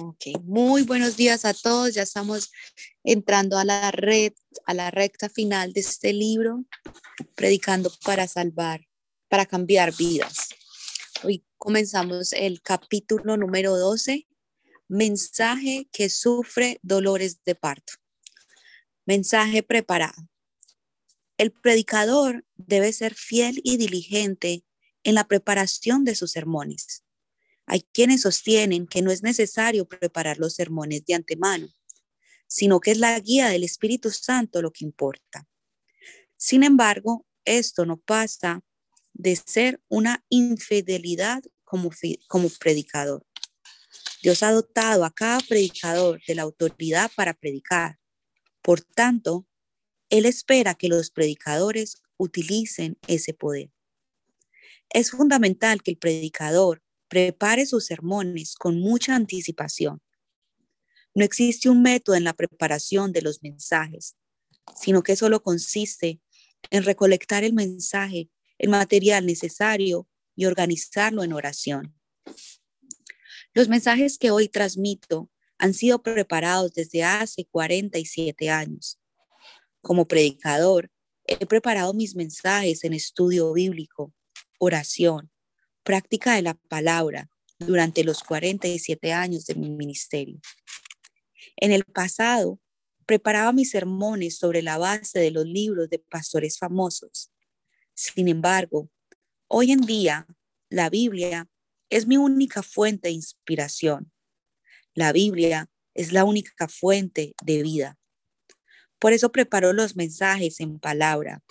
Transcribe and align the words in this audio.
Ok, 0.00 0.26
muy 0.44 0.82
buenos 0.82 1.16
días 1.16 1.44
a 1.44 1.52
todos. 1.52 1.92
Ya 1.92 2.02
estamos 2.02 2.52
entrando 3.02 3.58
a 3.58 3.64
la 3.64 3.90
red, 3.90 4.32
a 4.64 4.72
la 4.72 4.92
recta 4.92 5.28
final 5.28 5.72
de 5.72 5.80
este 5.80 6.12
libro, 6.12 6.64
predicando 7.34 7.90
para 8.04 8.28
salvar, 8.28 8.86
para 9.28 9.44
cambiar 9.44 9.92
vidas. 9.96 10.50
Hoy 11.24 11.44
comenzamos 11.56 12.32
el 12.32 12.62
capítulo 12.62 13.36
número 13.36 13.76
12, 13.76 14.28
mensaje 14.86 15.88
que 15.90 16.10
sufre 16.10 16.78
dolores 16.82 17.42
de 17.42 17.56
parto. 17.56 17.94
Mensaje 19.04 19.64
preparado. 19.64 20.28
El 21.38 21.50
predicador 21.50 22.44
debe 22.56 22.92
ser 22.92 23.16
fiel 23.16 23.60
y 23.64 23.78
diligente 23.78 24.64
en 25.02 25.16
la 25.16 25.26
preparación 25.26 26.04
de 26.04 26.14
sus 26.14 26.30
sermones 26.30 27.02
hay 27.68 27.82
quienes 27.92 28.22
sostienen 28.22 28.86
que 28.86 29.02
no 29.02 29.10
es 29.10 29.22
necesario 29.22 29.86
preparar 29.86 30.38
los 30.38 30.54
sermones 30.54 31.04
de 31.04 31.14
antemano, 31.14 31.68
sino 32.46 32.80
que 32.80 32.92
es 32.92 32.98
la 32.98 33.20
guía 33.20 33.48
del 33.48 33.62
Espíritu 33.62 34.10
Santo 34.10 34.62
lo 34.62 34.72
que 34.72 34.86
importa. 34.86 35.46
Sin 36.34 36.62
embargo, 36.62 37.26
esto 37.44 37.84
no 37.84 37.98
pasa 37.98 38.62
de 39.12 39.36
ser 39.36 39.82
una 39.88 40.24
infidelidad 40.30 41.42
como, 41.64 41.90
como 42.26 42.48
predicador. 42.58 43.26
Dios 44.22 44.42
ha 44.42 44.50
dotado 44.50 45.04
a 45.04 45.12
cada 45.12 45.40
predicador 45.40 46.20
de 46.26 46.34
la 46.34 46.42
autoridad 46.42 47.10
para 47.14 47.34
predicar. 47.34 47.98
Por 48.62 48.80
tanto, 48.80 49.46
Él 50.08 50.24
espera 50.24 50.74
que 50.74 50.88
los 50.88 51.10
predicadores 51.10 52.00
utilicen 52.16 52.98
ese 53.06 53.34
poder. 53.34 53.70
Es 54.88 55.10
fundamental 55.10 55.82
que 55.82 55.90
el 55.90 55.98
predicador 55.98 56.82
prepare 57.08 57.66
sus 57.66 57.86
sermones 57.86 58.54
con 58.54 58.80
mucha 58.80 59.14
anticipación. 59.14 60.02
No 61.14 61.24
existe 61.24 61.68
un 61.68 61.82
método 61.82 62.16
en 62.16 62.24
la 62.24 62.34
preparación 62.34 63.12
de 63.12 63.22
los 63.22 63.42
mensajes, 63.42 64.16
sino 64.76 65.02
que 65.02 65.16
solo 65.16 65.42
consiste 65.42 66.20
en 66.70 66.84
recolectar 66.84 67.44
el 67.44 67.54
mensaje, 67.54 68.30
el 68.58 68.68
material 68.68 69.26
necesario 69.26 70.06
y 70.36 70.44
organizarlo 70.44 71.24
en 71.24 71.32
oración. 71.32 71.94
Los 73.54 73.68
mensajes 73.68 74.18
que 74.18 74.30
hoy 74.30 74.48
transmito 74.48 75.30
han 75.58 75.74
sido 75.74 76.02
preparados 76.02 76.72
desde 76.72 77.02
hace 77.02 77.46
47 77.46 78.50
años. 78.50 79.00
Como 79.80 80.06
predicador, 80.06 80.90
he 81.24 81.46
preparado 81.46 81.92
mis 81.94 82.14
mensajes 82.14 82.84
en 82.84 82.92
estudio 82.92 83.52
bíblico, 83.52 84.14
oración, 84.58 85.30
práctica 85.88 86.34
de 86.34 86.42
la 86.42 86.52
palabra 86.52 87.30
durante 87.58 88.04
los 88.04 88.22
47 88.22 89.10
años 89.10 89.46
de 89.46 89.54
mi 89.54 89.70
ministerio. 89.70 90.38
En 91.56 91.72
el 91.72 91.82
pasado, 91.86 92.60
preparaba 93.06 93.54
mis 93.54 93.70
sermones 93.70 94.36
sobre 94.36 94.60
la 94.60 94.76
base 94.76 95.18
de 95.18 95.30
los 95.30 95.46
libros 95.46 95.88
de 95.88 95.98
pastores 95.98 96.58
famosos. 96.58 97.30
Sin 97.94 98.28
embargo, 98.28 98.90
hoy 99.46 99.72
en 99.72 99.80
día, 99.80 100.26
la 100.68 100.90
Biblia 100.90 101.48
es 101.88 102.06
mi 102.06 102.18
única 102.18 102.62
fuente 102.62 103.08
de 103.08 103.14
inspiración. 103.14 104.12
La 104.92 105.12
Biblia 105.12 105.70
es 105.94 106.12
la 106.12 106.24
única 106.24 106.68
fuente 106.68 107.34
de 107.42 107.62
vida. 107.62 107.98
Por 108.98 109.14
eso 109.14 109.32
preparo 109.32 109.72
los 109.72 109.96
mensajes 109.96 110.60
en 110.60 110.80
palabra, 110.80 111.42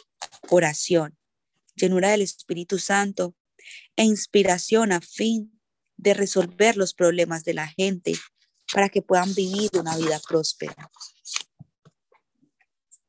oración, 0.50 1.18
llenura 1.74 2.12
del 2.12 2.22
Espíritu 2.22 2.78
Santo 2.78 3.36
e 3.96 4.04
inspiración 4.04 4.92
a 4.92 5.02
fin 5.02 5.60
de 5.98 6.14
resolver 6.14 6.78
los 6.78 6.94
problemas 6.94 7.44
de 7.44 7.54
la 7.54 7.68
gente 7.68 8.14
para 8.74 8.90
que 8.90 9.02
puedan 9.02 9.34
vivir 9.34 9.72
una 9.74 9.98
vida 9.98 10.20
próspera. 10.28 10.92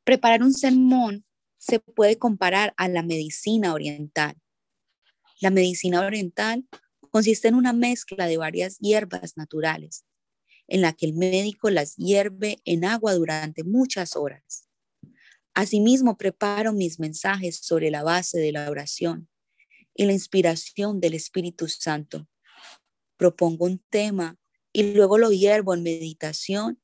Preparar 0.04 0.42
un 0.42 0.54
sermón 0.54 1.24
se 1.58 1.80
puede 1.80 2.16
comparar 2.16 2.72
a 2.76 2.88
la 2.88 3.02
medicina 3.02 3.74
oriental. 3.74 4.36
La 5.40 5.50
medicina 5.50 6.00
oriental 6.00 6.66
consiste 7.10 7.48
en 7.48 7.54
una 7.54 7.72
mezcla 7.72 8.26
de 8.26 8.36
varias 8.36 8.78
hierbas 8.78 9.36
naturales, 9.36 10.04
en 10.66 10.80
la 10.80 10.92
que 10.92 11.06
el 11.06 11.14
médico 11.14 11.70
las 11.70 11.96
hierve 11.96 12.58
en 12.64 12.84
agua 12.84 13.14
durante 13.14 13.64
muchas 13.64 14.16
horas. 14.16 14.68
Asimismo, 15.54 16.16
preparo 16.16 16.72
mis 16.72 17.00
mensajes 17.00 17.58
sobre 17.58 17.90
la 17.90 18.02
base 18.02 18.38
de 18.38 18.52
la 18.52 18.70
oración, 18.70 19.28
y 19.98 20.06
la 20.06 20.12
inspiración 20.12 21.00
del 21.00 21.14
Espíritu 21.14 21.66
Santo. 21.66 22.28
Propongo 23.16 23.66
un 23.66 23.80
tema 23.90 24.38
y 24.72 24.94
luego 24.94 25.18
lo 25.18 25.32
hiervo 25.32 25.74
en 25.74 25.82
meditación 25.82 26.80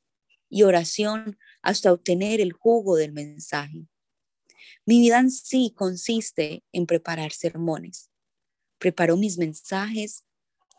y 0.50 0.64
oración 0.64 1.38
hasta 1.62 1.92
obtener 1.92 2.40
el 2.40 2.52
jugo 2.52 2.96
del 2.96 3.12
mensaje. 3.12 3.86
Mi 4.84 4.98
vida 4.98 5.20
en 5.20 5.30
sí 5.30 5.72
consiste 5.76 6.64
en 6.72 6.86
preparar 6.86 7.30
sermones. 7.30 8.10
Preparo 8.78 9.16
mis 9.16 9.38
mensajes 9.38 10.24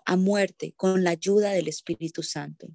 a 0.06 0.18
muerte 0.18 0.74
con 0.76 1.06
la 1.06 1.12
ayuda 1.12 1.52
del 1.52 1.70
Espíritu 1.70 2.22
Santo. 2.22 2.68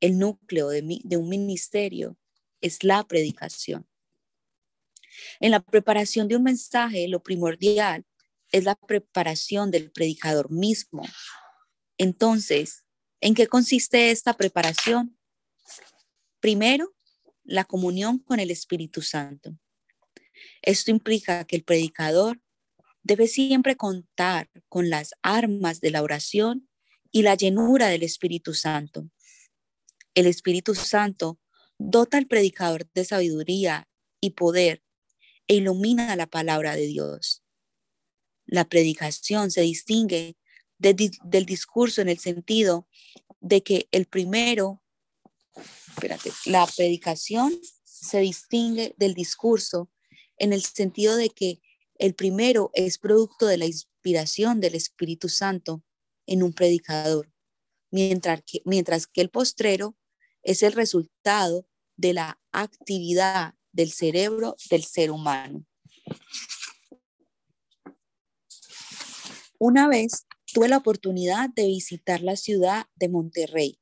El 0.00 0.18
núcleo 0.18 0.68
de, 0.68 1.00
de 1.02 1.16
un 1.16 1.30
ministerio 1.30 2.18
es 2.60 2.84
la 2.84 3.02
predicación. 3.08 3.88
En 5.40 5.52
la 5.52 5.60
preparación 5.60 6.28
de 6.28 6.36
un 6.36 6.42
mensaje, 6.42 7.08
lo 7.08 7.22
primordial 7.22 8.04
es 8.52 8.64
la 8.64 8.74
preparación 8.74 9.70
del 9.70 9.90
predicador 9.90 10.50
mismo. 10.50 11.02
Entonces, 11.98 12.84
¿en 13.20 13.34
qué 13.34 13.46
consiste 13.46 14.10
esta 14.10 14.34
preparación? 14.34 15.18
Primero, 16.40 16.94
la 17.44 17.64
comunión 17.64 18.18
con 18.18 18.40
el 18.40 18.50
Espíritu 18.50 19.02
Santo. 19.02 19.58
Esto 20.62 20.90
implica 20.90 21.44
que 21.44 21.56
el 21.56 21.64
predicador 21.64 22.40
debe 23.02 23.26
siempre 23.26 23.76
contar 23.76 24.50
con 24.68 24.90
las 24.90 25.14
armas 25.22 25.80
de 25.80 25.90
la 25.90 26.02
oración 26.02 26.68
y 27.10 27.22
la 27.22 27.34
llenura 27.34 27.88
del 27.88 28.02
Espíritu 28.02 28.54
Santo. 28.54 29.08
El 30.14 30.26
Espíritu 30.26 30.74
Santo 30.74 31.40
dota 31.78 32.18
al 32.18 32.26
predicador 32.26 32.88
de 32.92 33.04
sabiduría 33.04 33.88
y 34.20 34.30
poder 34.30 34.82
e 35.46 35.54
ilumina 35.54 36.16
la 36.16 36.26
palabra 36.26 36.76
de 36.76 36.86
Dios. 36.86 37.42
La 38.48 38.64
predicación 38.64 39.50
se 39.50 39.60
distingue 39.60 40.36
del 40.78 41.46
discurso 41.46 42.00
en 42.00 42.08
el 42.08 42.18
sentido 42.18 42.88
de 43.40 43.62
que 43.62 43.88
el 43.92 44.06
primero, 44.06 44.82
la 46.46 46.66
predicación 46.66 47.60
se 47.84 48.20
distingue 48.20 48.94
del 48.96 49.12
discurso 49.12 49.90
en 50.38 50.52
el 50.54 50.64
sentido 50.64 51.16
de 51.16 51.28
que 51.28 51.60
el 51.98 52.14
primero 52.14 52.70
es 52.72 52.96
producto 52.96 53.46
de 53.46 53.58
la 53.58 53.66
inspiración 53.66 54.60
del 54.60 54.76
Espíritu 54.76 55.28
Santo 55.28 55.84
en 56.26 56.42
un 56.42 56.54
predicador, 56.54 57.30
mientras 57.90 58.42
que, 58.46 58.62
mientras 58.64 59.06
que 59.06 59.20
el 59.20 59.28
postrero 59.28 59.94
es 60.42 60.62
el 60.62 60.72
resultado 60.72 61.66
de 61.96 62.14
la 62.14 62.40
actividad 62.52 63.54
del 63.72 63.92
cerebro 63.92 64.56
del 64.70 64.84
ser 64.84 65.10
humano. 65.10 65.66
Una 69.60 69.88
vez 69.88 70.24
tuve 70.52 70.68
la 70.68 70.76
oportunidad 70.76 71.50
de 71.50 71.66
visitar 71.66 72.20
la 72.22 72.36
ciudad 72.36 72.86
de 72.94 73.08
Monterrey, 73.08 73.80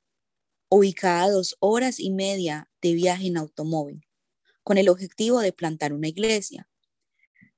ubicada 0.71 1.29
dos 1.29 1.55
horas 1.61 2.01
y 2.01 2.11
media 2.11 2.71
de 2.81 2.95
viaje 2.95 3.27
en 3.27 3.37
automóvil, 3.37 4.07
con 4.63 4.79
el 4.79 4.89
objetivo 4.89 5.41
de 5.41 5.53
plantar 5.53 5.93
una 5.93 6.09
iglesia. 6.09 6.67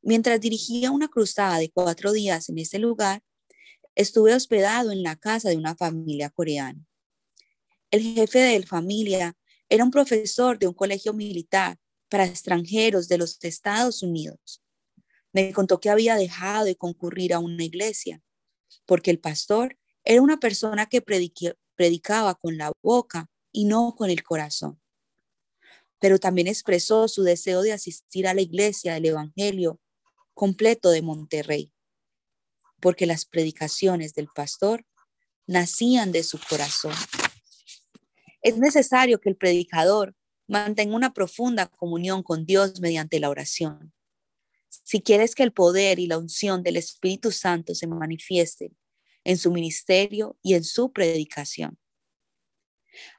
Mientras 0.02 0.40
dirigía 0.40 0.90
una 0.90 1.06
cruzada 1.06 1.58
de 1.58 1.70
cuatro 1.70 2.10
días 2.10 2.48
en 2.48 2.58
ese 2.58 2.80
lugar, 2.80 3.22
estuve 3.94 4.34
hospedado 4.34 4.90
en 4.90 5.04
la 5.04 5.14
casa 5.14 5.50
de 5.50 5.56
una 5.56 5.76
familia 5.76 6.28
coreana. 6.28 6.84
El 7.92 8.02
jefe 8.02 8.40
de 8.40 8.58
la 8.58 8.66
familia 8.66 9.36
era 9.68 9.84
un 9.84 9.92
profesor 9.92 10.58
de 10.58 10.66
un 10.66 10.74
colegio 10.74 11.12
militar 11.12 11.78
para 12.08 12.26
extranjeros 12.26 13.06
de 13.06 13.18
los 13.18 13.38
Estados 13.44 14.02
Unidos. 14.02 14.60
Me 15.32 15.52
contó 15.52 15.80
que 15.80 15.90
había 15.90 16.16
dejado 16.16 16.64
de 16.64 16.76
concurrir 16.76 17.34
a 17.34 17.38
una 17.38 17.64
iglesia 17.64 18.22
porque 18.88 19.10
el 19.10 19.20
pastor 19.20 19.78
era 20.02 20.22
una 20.22 20.38
persona 20.38 20.86
que 20.86 21.02
predicaba 21.02 22.34
con 22.34 22.56
la 22.56 22.72
boca 22.82 23.30
y 23.52 23.66
no 23.66 23.94
con 23.96 24.08
el 24.08 24.22
corazón. 24.22 24.80
Pero 26.00 26.18
también 26.18 26.46
expresó 26.46 27.06
su 27.06 27.22
deseo 27.22 27.60
de 27.62 27.72
asistir 27.72 28.26
a 28.26 28.34
la 28.34 28.40
iglesia 28.40 28.94
del 28.94 29.06
Evangelio 29.06 29.78
completo 30.32 30.90
de 30.90 31.02
Monterrey, 31.02 31.72
porque 32.80 33.04
las 33.04 33.26
predicaciones 33.26 34.14
del 34.14 34.28
pastor 34.34 34.86
nacían 35.46 36.10
de 36.10 36.22
su 36.22 36.38
corazón. 36.48 36.94
Es 38.40 38.56
necesario 38.56 39.20
que 39.20 39.28
el 39.28 39.36
predicador 39.36 40.14
mantenga 40.46 40.96
una 40.96 41.12
profunda 41.12 41.66
comunión 41.66 42.22
con 42.22 42.46
Dios 42.46 42.80
mediante 42.80 43.20
la 43.20 43.28
oración. 43.28 43.92
Si 44.68 45.00
quieres 45.00 45.34
que 45.34 45.42
el 45.42 45.52
poder 45.52 45.98
y 45.98 46.06
la 46.06 46.18
unción 46.18 46.62
del 46.62 46.76
Espíritu 46.76 47.32
Santo 47.32 47.74
se 47.74 47.86
manifiesten 47.86 48.76
en 49.24 49.36
su 49.36 49.52
ministerio 49.52 50.38
y 50.42 50.54
en 50.54 50.64
su 50.64 50.92
predicación. 50.92 51.78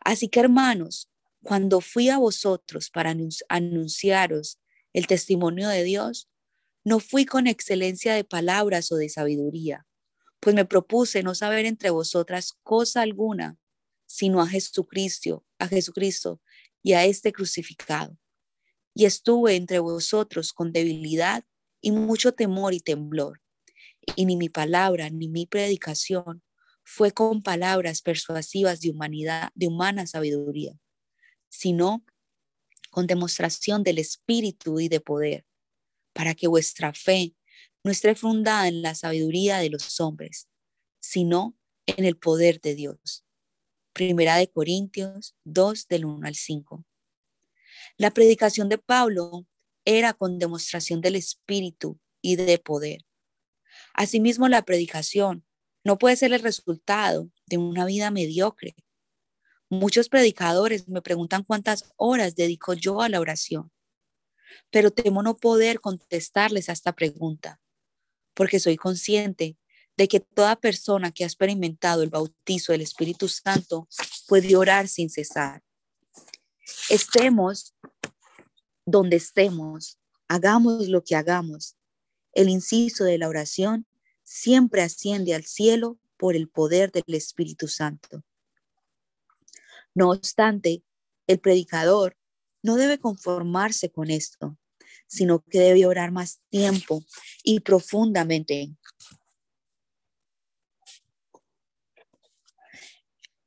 Así 0.02 0.28
que 0.30 0.40
hermanos, 0.40 1.10
cuando 1.44 1.82
fui 1.82 2.10
a 2.10 2.18
vosotros 2.18 2.90
para 2.90 3.16
anunciaros 3.50 4.60
el 4.94 5.08
testimonio 5.08 5.70
de 5.70 5.84
Dios, 5.84 6.30
no 6.84 7.00
fui 7.00 7.26
con 7.26 7.48
excelencia 7.48 8.14
de 8.14 8.24
palabras 8.24 8.92
o 8.92 8.96
de 8.96 9.10
sabiduría, 9.10 9.86
pues 10.40 10.56
me 10.56 10.66
propuse 10.66 11.24
no 11.24 11.36
saber 11.36 11.66
entre 11.66 11.90
vosotras 11.90 12.54
cosa 12.64 13.02
alguna, 13.02 13.58
sino 14.06 14.42
a 14.42 14.48
Jesucristo, 14.48 15.46
a 15.60 15.68
Jesucristo 15.68 16.42
y 16.82 16.94
a 16.94 17.06
este 17.06 17.32
crucificado. 17.32 18.18
Y 18.94 19.06
estuve 19.06 19.56
entre 19.56 19.80
vosotros 19.80 20.54
con 20.54 20.72
debilidad 20.72 21.44
y 21.82 21.92
mucho 21.92 22.34
temor 22.34 22.74
y 22.74 22.80
temblor. 22.80 23.42
Y 24.16 24.26
ni 24.26 24.36
mi 24.36 24.50
palabra 24.50 25.10
ni 25.10 25.28
mi 25.28 25.46
predicación 25.46 26.44
fue 26.84 27.12
con 27.12 27.44
palabras 27.44 28.02
persuasivas 28.02 28.82
de 28.82 28.90
humanidad, 28.90 29.50
de 29.54 29.68
humana 29.68 30.08
sabiduría, 30.08 30.74
sino 31.50 32.04
con 32.90 33.06
demostración 33.06 33.84
del 33.84 34.00
Espíritu 34.00 34.80
y 34.80 34.90
de 34.90 35.00
poder, 35.00 35.46
para 36.14 36.34
que 36.34 36.48
vuestra 36.48 36.94
fe 36.94 37.36
no 37.84 37.92
esté 37.92 38.16
fundada 38.16 38.68
en 38.68 38.82
la 38.82 38.96
sabiduría 38.96 39.60
de 39.60 39.70
los 39.70 40.00
hombres, 40.00 40.50
sino 41.00 41.56
en 41.86 42.06
el 42.06 42.18
poder 42.18 42.60
de 42.60 42.76
Dios. 42.76 43.24
Primera 43.94 44.38
de 44.38 44.50
Corintios 44.50 45.36
2 45.44 45.88
del 45.88 46.06
1 46.06 46.28
al 46.28 46.36
5. 46.36 46.86
La 48.00 48.12
predicación 48.12 48.70
de 48.70 48.78
Pablo 48.78 49.46
era 49.84 50.14
con 50.14 50.40
demostración 50.40 51.02
del 51.02 51.18
Espíritu 51.18 52.00
y 52.22 52.38
de 52.38 52.58
poder. 52.58 53.02
Asimismo, 53.94 54.48
la 54.48 54.62
predicación 54.62 55.46
no 55.84 55.98
puede 55.98 56.16
ser 56.16 56.32
el 56.32 56.42
resultado 56.42 57.30
de 57.46 57.58
una 57.58 57.86
vida 57.86 58.10
mediocre. 58.10 58.74
Muchos 59.70 60.08
predicadores 60.08 60.88
me 60.88 61.02
preguntan 61.02 61.44
cuántas 61.44 61.92
horas 61.98 62.36
dedico 62.36 62.74
yo 62.74 63.02
a 63.02 63.10
la 63.10 63.20
oración, 63.20 63.70
pero 64.72 64.92
temo 64.92 65.22
no 65.22 65.36
poder 65.36 65.82
contestarles 65.82 66.70
a 66.70 66.72
esta 66.72 66.94
pregunta, 66.94 67.60
porque 68.34 68.62
soy 68.62 68.78
consciente 68.78 69.58
de 69.98 70.08
que 70.08 70.22
toda 70.22 70.56
persona 70.56 71.12
que 71.12 71.26
ha 71.26 71.28
experimentado 71.28 72.02
el 72.02 72.10
bautizo 72.10 72.72
del 72.72 72.80
Espíritu 72.80 73.28
Santo 73.28 73.90
puede 74.26 74.56
orar 74.56 74.88
sin 74.88 75.10
cesar. 75.10 75.64
Estemos 76.90 77.76
donde 78.86 79.18
estemos, 79.18 80.00
hagamos 80.28 80.88
lo 80.88 81.04
que 81.04 81.16
hagamos. 81.16 81.76
El 82.34 82.50
inciso 82.50 83.04
de 83.04 83.18
la 83.18 83.28
oración 83.28 83.86
siempre 84.24 84.82
asciende 84.82 85.36
al 85.36 85.46
cielo 85.46 86.00
por 86.18 86.36
el 86.36 86.50
poder 86.50 86.92
del 86.92 87.16
Espíritu 87.16 87.68
Santo. 87.68 88.24
No 89.94 90.12
obstante, 90.12 90.84
el 91.28 91.40
predicador 91.40 92.18
no 92.62 92.76
debe 92.76 93.00
conformarse 93.00 93.92
con 93.92 94.10
esto, 94.10 94.58
sino 95.08 95.44
que 95.44 95.60
debe 95.60 95.86
orar 95.86 96.12
más 96.12 96.40
tiempo 96.50 97.04
y 97.44 97.62
profundamente. 97.62 98.76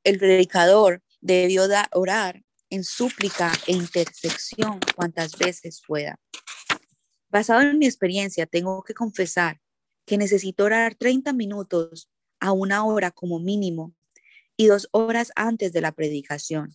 El 0.05 0.19
predicador 0.19 1.03
debió 1.21 1.69
orar 1.93 2.45
en 2.73 2.85
súplica 2.85 3.53
e 3.67 3.73
intersección 3.73 4.81
cuantas 4.97 5.37
veces 5.37 5.83
pueda. 5.87 6.19
Basado 7.29 7.61
en 7.61 7.79
mi 7.79 7.85
experiencia, 7.85 8.47
tengo 8.47 8.83
que 8.83 8.95
confesar 8.95 9.61
que 10.07 10.17
necesito 10.17 10.65
orar 10.65 10.95
30 10.95 11.35
minutos 11.35 12.09
a 12.41 12.53
una 12.53 12.87
hora 12.87 13.11
como 13.11 13.39
mínimo 13.39 13.95
y 14.57 14.69
dos 14.69 14.89
horas 14.93 15.33
antes 15.37 15.75
de 15.75 15.83
la 15.83 15.93
predicación, 15.93 16.75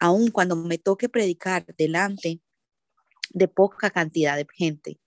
aun 0.00 0.32
cuando 0.32 0.56
me 0.56 0.78
toque 0.78 1.08
predicar 1.08 1.64
delante 1.78 2.40
de 3.30 3.46
poca 3.46 3.90
cantidad 3.90 4.36
de 4.36 4.48
gente. 4.52 4.98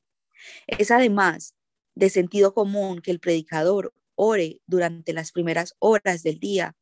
Es 0.68 0.90
además 0.90 1.54
de 1.96 2.10
sentido 2.10 2.54
común 2.54 3.02
que 3.02 3.12
el 3.12 3.20
predicador 3.20 3.94
ore 4.16 4.62
durante 4.68 5.12
las 5.12 5.34
primeras 5.34 5.76
horas 5.80 6.24
del 6.24 6.40
día 6.40 6.78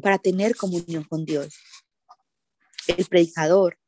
para 0.00 0.18
tener 0.18 0.56
comunión 0.56 1.04
con 1.04 1.26
Dios. 1.26 1.54
El 2.96 3.06
predicador 3.06 3.78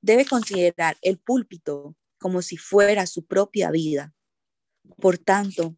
debe 0.00 0.24
considerar 0.24 0.96
el 1.02 1.18
púlpito 1.18 1.96
como 2.18 2.42
si 2.42 2.56
fuera 2.56 3.06
su 3.06 3.26
propia 3.26 3.70
vida 3.70 4.14
por 4.98 5.18
tanto, 5.18 5.76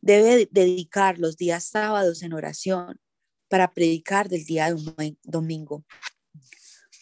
debe 0.00 0.48
dedicar 0.50 1.18
los 1.18 1.36
días 1.36 1.64
sábados 1.64 2.22
en 2.22 2.32
oración 2.32 3.00
para 3.48 3.72
predicar 3.72 4.28
del 4.28 4.44
día 4.44 4.74
domingo. 5.22 5.84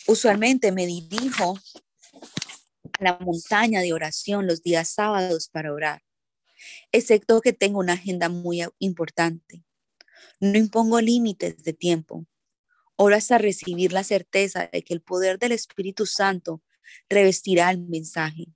Usualmente 0.06 0.72
me 0.72 0.86
dirijo 0.86 1.58
a 2.98 3.04
la 3.04 3.18
montaña 3.18 3.80
de 3.80 3.92
oración 3.92 4.46
los 4.46 4.62
días 4.62 4.88
sábados 4.90 5.48
para 5.48 5.72
orar, 5.72 6.02
excepto 6.92 7.40
que 7.40 7.52
tengo 7.52 7.78
una 7.78 7.94
agenda 7.94 8.28
muy 8.28 8.62
importante. 8.78 9.64
No 10.40 10.58
impongo 10.58 11.00
límites 11.00 11.62
de 11.62 11.72
tiempo. 11.72 12.26
Oro 13.02 13.16
hasta 13.16 13.38
recibir 13.38 13.94
la 13.94 14.04
certeza 14.04 14.68
de 14.70 14.82
que 14.82 14.92
el 14.92 15.00
poder 15.00 15.38
del 15.38 15.52
Espíritu 15.52 16.04
Santo 16.04 16.62
revestirá 17.08 17.70
el 17.70 17.78
mensaje. 17.78 18.48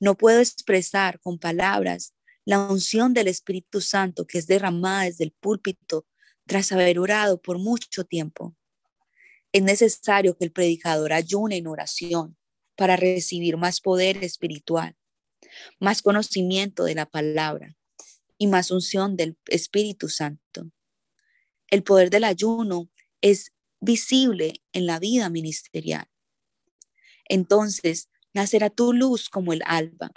No 0.00 0.16
puedo 0.16 0.40
expresar 0.40 1.20
con 1.20 1.38
palabras 1.38 2.14
la 2.46 2.58
unción 2.58 3.12
del 3.12 3.28
Espíritu 3.28 3.82
Santo 3.82 4.26
que 4.26 4.38
es 4.38 4.46
derramada 4.46 5.02
desde 5.02 5.24
el 5.24 5.32
púlpito 5.32 6.06
tras 6.46 6.72
haber 6.72 6.98
orado 6.98 7.42
por 7.42 7.58
mucho 7.58 8.04
tiempo. 8.04 8.56
Es 9.52 9.62
necesario 9.62 10.38
que 10.38 10.46
el 10.46 10.52
predicador 10.52 11.12
ayune 11.12 11.58
en 11.58 11.66
oración 11.66 12.38
para 12.76 12.96
recibir 12.96 13.58
más 13.58 13.82
poder 13.82 14.24
espiritual, 14.24 14.96
más 15.78 16.00
conocimiento 16.00 16.84
de 16.84 16.94
la 16.94 17.04
palabra 17.04 17.76
y 18.38 18.46
más 18.46 18.70
unción 18.70 19.18
del 19.18 19.36
Espíritu 19.48 20.08
Santo. 20.08 20.70
El 21.68 21.82
poder 21.82 22.08
del 22.08 22.24
ayuno 22.24 22.89
es 23.20 23.52
visible 23.80 24.62
en 24.72 24.86
la 24.86 24.98
vida 24.98 25.30
ministerial. 25.30 26.08
Entonces, 27.28 28.08
nacerá 28.32 28.70
tu 28.70 28.92
luz 28.92 29.28
como 29.28 29.52
el 29.52 29.62
alba, 29.64 30.10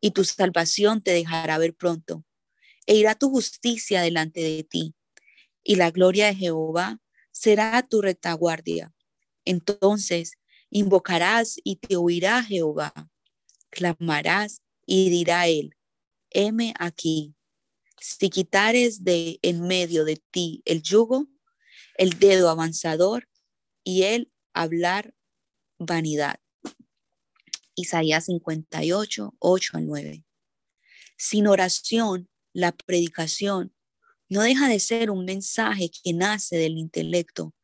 y 0.00 0.12
tu 0.12 0.24
salvación 0.24 1.02
te 1.02 1.12
dejará 1.12 1.58
ver 1.58 1.74
pronto, 1.74 2.24
e 2.86 2.96
irá 2.96 3.14
tu 3.14 3.30
justicia 3.30 4.02
delante 4.02 4.40
de 4.40 4.64
ti, 4.64 4.94
y 5.62 5.76
la 5.76 5.90
gloria 5.90 6.26
de 6.26 6.34
Jehová 6.34 7.00
será 7.32 7.86
tu 7.86 8.00
retaguardia. 8.00 8.94
Entonces 9.44 10.32
invocarás 10.70 11.56
y 11.62 11.76
te 11.76 11.96
oirá 11.96 12.42
Jehová, 12.42 12.92
clamarás 13.70 14.62
y 14.86 15.10
dirá 15.10 15.46
él, 15.48 15.76
heme 16.30 16.74
aquí. 16.78 17.34
Si 17.98 18.30
quitares 18.30 19.04
de 19.04 19.38
en 19.42 19.62
medio 19.62 20.04
de 20.04 20.16
ti 20.30 20.62
el 20.64 20.82
yugo, 20.82 21.26
el 22.00 22.18
dedo 22.18 22.48
avanzador 22.48 23.28
y 23.84 24.04
el 24.04 24.32
hablar 24.54 25.14
vanidad. 25.78 26.40
Isaías 27.74 28.24
58, 28.24 29.36
8 29.38 29.76
al 29.76 29.86
9. 29.86 30.24
Sin 31.18 31.46
oración, 31.46 32.30
la 32.54 32.72
predicación 32.72 33.74
no 34.30 34.40
deja 34.40 34.66
de 34.70 34.80
ser 34.80 35.10
un 35.10 35.26
mensaje 35.26 35.90
que 35.90 36.14
nace 36.14 36.56
del 36.56 36.78
intelecto 36.78 37.54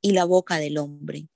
y 0.00 0.12
la 0.12 0.26
boca 0.26 0.58
del 0.58 0.78
hombre. 0.78 1.28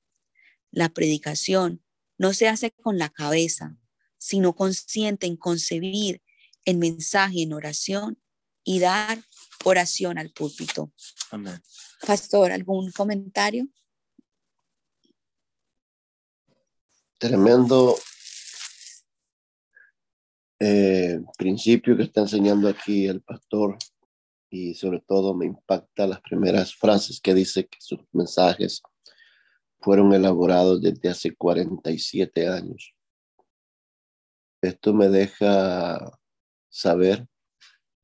La 0.71 0.91
predicación 0.91 1.83
no 2.17 2.33
se 2.33 2.47
hace 2.47 2.71
con 2.71 2.97
la 2.97 3.09
cabeza, 3.09 3.77
sino 4.19 4.55
consciente 4.55 5.27
en 5.27 5.37
concebir 5.37 6.23
el 6.65 6.79
mensaje 6.79 7.43
en 7.43 7.55
oración 7.55 8.23
y 8.63 8.79
dar 8.79 9.25
oración 9.67 10.17
al 10.17 10.31
púlpito. 10.31 10.93
Amén. 11.33 11.61
Pastor, 12.07 12.53
¿algún 12.53 12.93
comentario? 12.93 13.67
Tremendo 17.19 17.97
eh, 20.61 21.19
principio 21.37 21.97
que 21.97 22.05
está 22.05 22.21
enseñando 22.21 22.69
aquí 22.69 23.07
el 23.07 23.23
pastor 23.23 23.77
y 24.51 24.75
sobre 24.75 25.01
todo 25.01 25.35
me 25.35 25.47
impacta 25.47 26.07
las 26.07 26.21
primeras 26.21 26.75
frases 26.75 27.21
que 27.21 27.35
dice 27.35 27.67
que 27.67 27.79
sus 27.81 27.99
mensajes 28.13 28.83
fueron 29.81 30.13
elaborados 30.13 30.81
desde 30.81 31.09
hace 31.09 31.35
47 31.35 32.49
años. 32.49 32.95
Esto 34.63 34.95
me 34.95 35.09
deja 35.09 36.19
saber 36.69 37.27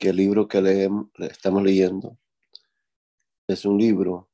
que 0.02 0.09
el 0.09 0.16
libro 0.16 0.49
que 0.49 0.61
leemos, 0.61 1.11
estamos 1.30 1.62
leyendo 1.62 2.18
es 3.47 3.64
un 3.64 3.78
libro 3.78 4.28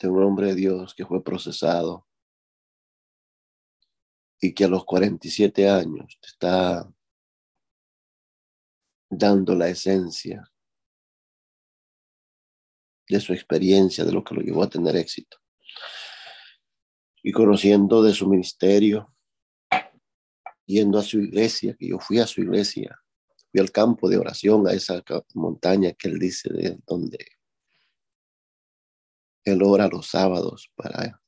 de 0.00 0.08
un 0.08 0.22
hombre 0.22 0.46
de 0.46 0.54
Dios 0.54 0.94
que 0.94 1.04
fue 1.04 1.22
procesado 1.22 2.08
y 4.40 4.54
que 4.54 4.64
a 4.64 4.68
los 4.68 4.86
47 4.86 5.68
años 5.68 6.18
está 6.22 6.90
dando 9.10 9.54
la 9.54 9.68
esencia 9.68 10.50
de 13.06 13.20
su 13.20 13.34
experiencia, 13.34 14.06
de 14.06 14.12
lo 14.12 14.24
que 14.24 14.34
lo 14.34 14.40
llevó 14.40 14.62
a 14.62 14.70
tener 14.70 14.96
éxito. 14.96 15.36
y 17.22 17.32
conociendo 17.32 18.02
de 18.02 18.14
su 18.14 18.26
ministerio, 18.26 19.14
yendo 20.64 20.98
a 20.98 21.02
su 21.02 21.20
iglesia, 21.20 21.76
que 21.78 21.88
yo 21.88 21.98
fui 21.98 22.18
a 22.18 22.26
su 22.26 22.40
iglesia, 22.40 23.01
fui 23.52 23.60
al 23.60 23.70
campo 23.70 24.08
de 24.08 24.16
oración, 24.16 24.66
a 24.66 24.72
esa 24.72 25.04
montaña 25.34 25.92
que 25.92 26.08
él 26.08 26.18
dice 26.18 26.50
de 26.50 26.78
donde 26.86 27.18
él 29.44 29.62
ora 29.62 29.88
los 29.88 30.08
sábados 30.08 30.70
para 30.74 31.20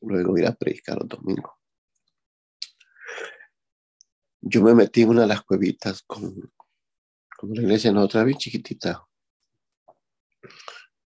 luego 0.00 0.38
ir 0.38 0.46
a 0.46 0.54
predicar 0.54 0.96
los 0.98 1.08
domingos. 1.08 1.52
Yo 4.40 4.62
me 4.62 4.74
metí 4.74 5.02
en 5.02 5.10
una 5.10 5.22
de 5.22 5.26
las 5.26 5.42
cuevitas 5.42 6.02
con, 6.02 6.52
con 7.36 7.50
la 7.52 7.62
iglesia, 7.62 7.92
no, 7.92 8.02
otra 8.02 8.24
bien 8.24 8.38
chiquitita. 8.38 9.04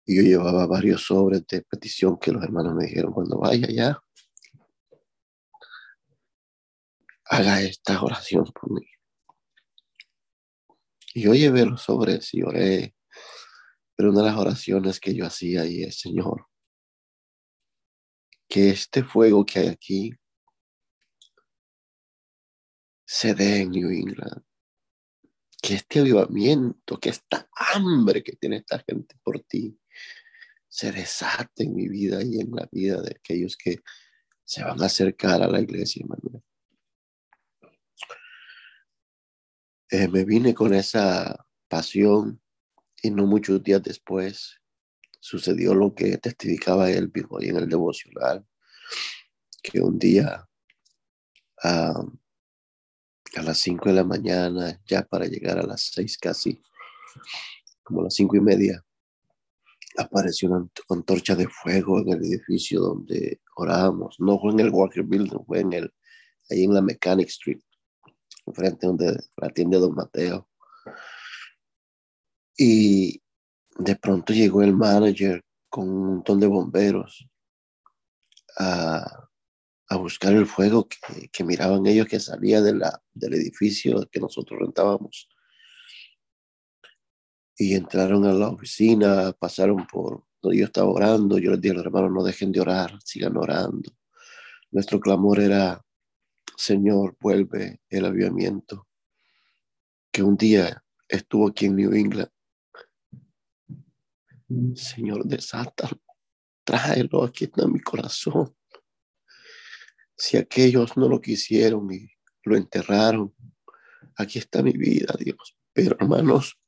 Y 0.04 0.16
yo 0.16 0.22
llevaba 0.22 0.66
varios 0.66 1.04
sobres 1.04 1.46
de 1.46 1.62
petición 1.62 2.18
que 2.18 2.32
los 2.32 2.42
hermanos 2.42 2.74
me 2.74 2.86
dijeron, 2.86 3.12
cuando 3.12 3.38
vaya 3.38 3.66
allá, 3.66 4.02
haga 7.24 7.62
esta 7.62 8.02
oración 8.02 8.44
por 8.44 8.72
mí. 8.72 8.86
Y 11.14 11.22
yo 11.22 11.34
llevé 11.34 11.66
los 11.66 11.82
sobres 11.82 12.32
y 12.34 12.42
oré, 12.42 12.94
pero 13.96 14.10
una 14.10 14.20
de 14.20 14.26
las 14.26 14.38
oraciones 14.38 15.00
que 15.00 15.14
yo 15.14 15.26
hacía 15.26 15.62
ahí 15.62 15.82
es, 15.82 16.00
Señor, 16.00 16.46
que 18.48 18.70
este 18.70 19.04
fuego 19.04 19.44
que 19.44 19.60
hay 19.60 19.68
aquí 19.68 20.12
se 23.06 23.34
dé 23.34 23.62
en 23.62 23.70
New 23.70 23.90
England. 23.90 24.42
Que 25.60 25.74
este 25.74 26.00
avivamiento, 26.00 26.98
que 26.98 27.10
esta 27.10 27.48
hambre 27.54 28.22
que 28.22 28.36
tiene 28.36 28.58
esta 28.58 28.78
gente 28.78 29.16
por 29.22 29.40
ti, 29.40 29.78
se 30.68 30.92
desate 30.92 31.64
en 31.64 31.74
mi 31.74 31.88
vida 31.88 32.22
y 32.22 32.40
en 32.40 32.52
la 32.52 32.68
vida 32.70 33.02
de 33.02 33.10
aquellos 33.10 33.56
que 33.56 33.80
se 34.44 34.62
van 34.62 34.80
a 34.80 34.86
acercar 34.86 35.42
a 35.42 35.48
la 35.48 35.60
iglesia, 35.60 36.06
Manuel. 36.06 36.42
Eh, 39.92 40.06
me 40.06 40.24
vine 40.24 40.54
con 40.54 40.72
esa 40.72 41.44
pasión 41.68 42.40
y 43.02 43.10
no 43.10 43.26
muchos 43.26 43.60
días 43.60 43.82
después 43.82 44.60
sucedió 45.18 45.74
lo 45.74 45.94
que 45.94 46.16
testificaba 46.18 46.90
él 46.90 47.10
hoy 47.28 47.48
en 47.48 47.56
el 47.56 47.68
devocional, 47.68 48.46
que 49.62 49.80
un 49.80 49.98
día 49.98 50.48
a 51.62 52.02
las 53.42 53.58
cinco 53.58 53.88
de 53.88 53.96
la 53.96 54.04
mañana, 54.04 54.80
ya 54.86 55.02
para 55.02 55.26
llegar 55.26 55.58
a 55.58 55.66
las 55.66 55.90
seis 55.92 56.16
casi, 56.16 56.62
como 57.82 58.02
las 58.02 58.14
cinco 58.14 58.36
y 58.36 58.40
media, 58.40 58.84
apareció 59.98 60.50
una 60.50 60.68
antorcha 60.88 61.34
de 61.34 61.48
fuego 61.48 61.98
en 61.98 62.10
el 62.10 62.24
edificio 62.24 62.80
donde 62.80 63.40
orábamos. 63.56 64.16
No 64.20 64.38
fue 64.38 64.52
en 64.52 64.60
el 64.60 64.70
Walker 64.70 65.02
Building, 65.02 65.44
fue 65.46 65.60
en 65.60 65.72
el, 65.72 65.94
ahí 66.48 66.62
en 66.62 66.74
la 66.74 66.80
Mechanic 66.80 67.28
Street, 67.28 67.60
frente 68.52 68.86
donde 68.86 69.18
la 69.36 69.48
tienda 69.50 69.78
Don 69.78 69.94
Mateo. 69.94 70.48
Y 72.56 73.22
de 73.78 73.96
pronto 73.96 74.32
llegó 74.32 74.62
el 74.62 74.74
manager 74.74 75.42
con 75.68 75.88
un 75.88 76.06
montón 76.06 76.40
de 76.40 76.46
bomberos 76.46 77.26
a, 78.58 79.28
buscar 79.98 80.32
el 80.34 80.46
fuego 80.46 80.88
que, 80.88 81.28
que, 81.28 81.44
miraban 81.44 81.86
ellos 81.86 82.06
que 82.06 82.20
salía 82.20 82.62
de 82.62 82.74
la, 82.74 83.02
del 83.12 83.34
edificio 83.34 84.08
que 84.10 84.20
nosotros 84.20 84.60
rentábamos. 84.60 85.28
Y 87.56 87.74
entraron 87.74 88.24
a 88.24 88.32
la 88.32 88.48
oficina, 88.48 89.32
pasaron 89.32 89.86
por 89.86 90.24
donde 90.40 90.58
yo 90.58 90.64
estaba 90.66 90.88
orando. 90.88 91.38
Yo 91.38 91.50
les 91.50 91.60
dije 91.60 91.72
a 91.72 91.76
los 91.78 91.86
hermanos, 91.86 92.12
no 92.12 92.22
dejen 92.22 92.52
de 92.52 92.60
orar, 92.60 92.98
sigan 93.04 93.36
orando. 93.36 93.90
Nuestro 94.70 95.00
clamor 95.00 95.40
era, 95.40 95.84
Señor, 96.60 97.16
vuelve 97.18 97.80
el 97.88 98.04
avivamiento. 98.04 98.86
Que 100.12 100.22
un 100.22 100.36
día 100.36 100.84
estuvo 101.08 101.48
aquí 101.48 101.64
en 101.64 101.76
New 101.76 101.94
England 101.94 102.30
Señor, 104.74 105.24
desátalo, 105.24 106.02
tráelo, 106.64 107.24
aquí 107.24 107.44
está 107.44 107.66
mi 107.66 107.80
corazón. 107.80 108.54
Si 110.14 110.36
aquellos 110.36 110.98
no 110.98 111.08
lo 111.08 111.20
quisieron 111.20 111.90
y 111.90 112.10
lo 112.42 112.56
enterraron, 112.56 113.34
aquí 114.16 114.38
está 114.38 114.62
mi 114.62 114.72
vida, 114.72 115.14
Dios. 115.18 115.56
Pero 115.72 115.96
hermanos, 115.98 116.60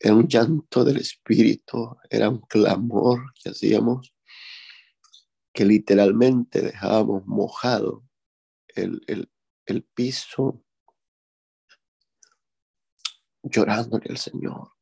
era 0.00 0.14
un 0.14 0.26
llanto 0.26 0.82
del 0.82 0.96
Espíritu, 0.96 1.96
era 2.10 2.28
un 2.28 2.40
clamor 2.40 3.32
que 3.40 3.50
hacíamos, 3.50 4.12
que 5.52 5.64
literalmente 5.64 6.62
dejábamos 6.62 7.24
mojado 7.26 8.02
el, 8.74 9.02
el, 9.06 9.30
el 9.66 9.82
piso, 9.82 10.64
llorándole 13.42 14.06
al 14.10 14.18
Señor. 14.18 14.72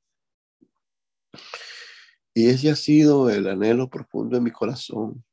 Y 2.35 2.49
ese 2.49 2.71
ha 2.71 2.77
sido 2.77 3.29
el 3.29 3.49
anhelo 3.49 3.91
profundo 3.91 4.37
de 4.37 4.43
mi 4.43 4.51
corazón, 4.51 5.25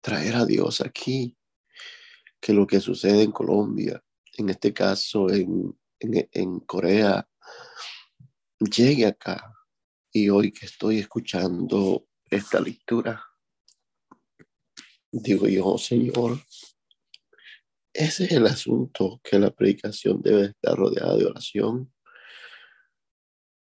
traer 0.00 0.36
a 0.36 0.44
Dios 0.44 0.80
aquí, 0.80 1.36
que 2.40 2.52
lo 2.52 2.66
que 2.66 2.80
sucede 2.80 3.22
en 3.22 3.30
Colombia, 3.30 4.02
en 4.36 4.48
este 4.48 4.72
caso 4.72 5.30
en, 5.30 5.78
en, 6.00 6.60
Corea, 6.60 7.28
llegue 8.58 9.06
acá. 9.06 9.54
Y 10.10 10.28
hoy 10.28 10.52
que 10.52 10.66
estoy 10.66 10.98
escuchando 10.98 12.08
esta 12.28 12.60
lectura, 12.60 13.22
digo 15.10 15.46
yo, 15.46 15.78
Señor, 15.78 16.40
ese 17.92 18.24
es 18.24 18.32
el 18.32 18.46
asunto, 18.46 19.20
que 19.22 19.38
la 19.38 19.50
predicación 19.50 20.22
debe 20.22 20.46
estar 20.46 20.76
rodeada 20.76 21.16
de 21.16 21.26
oración, 21.26 21.92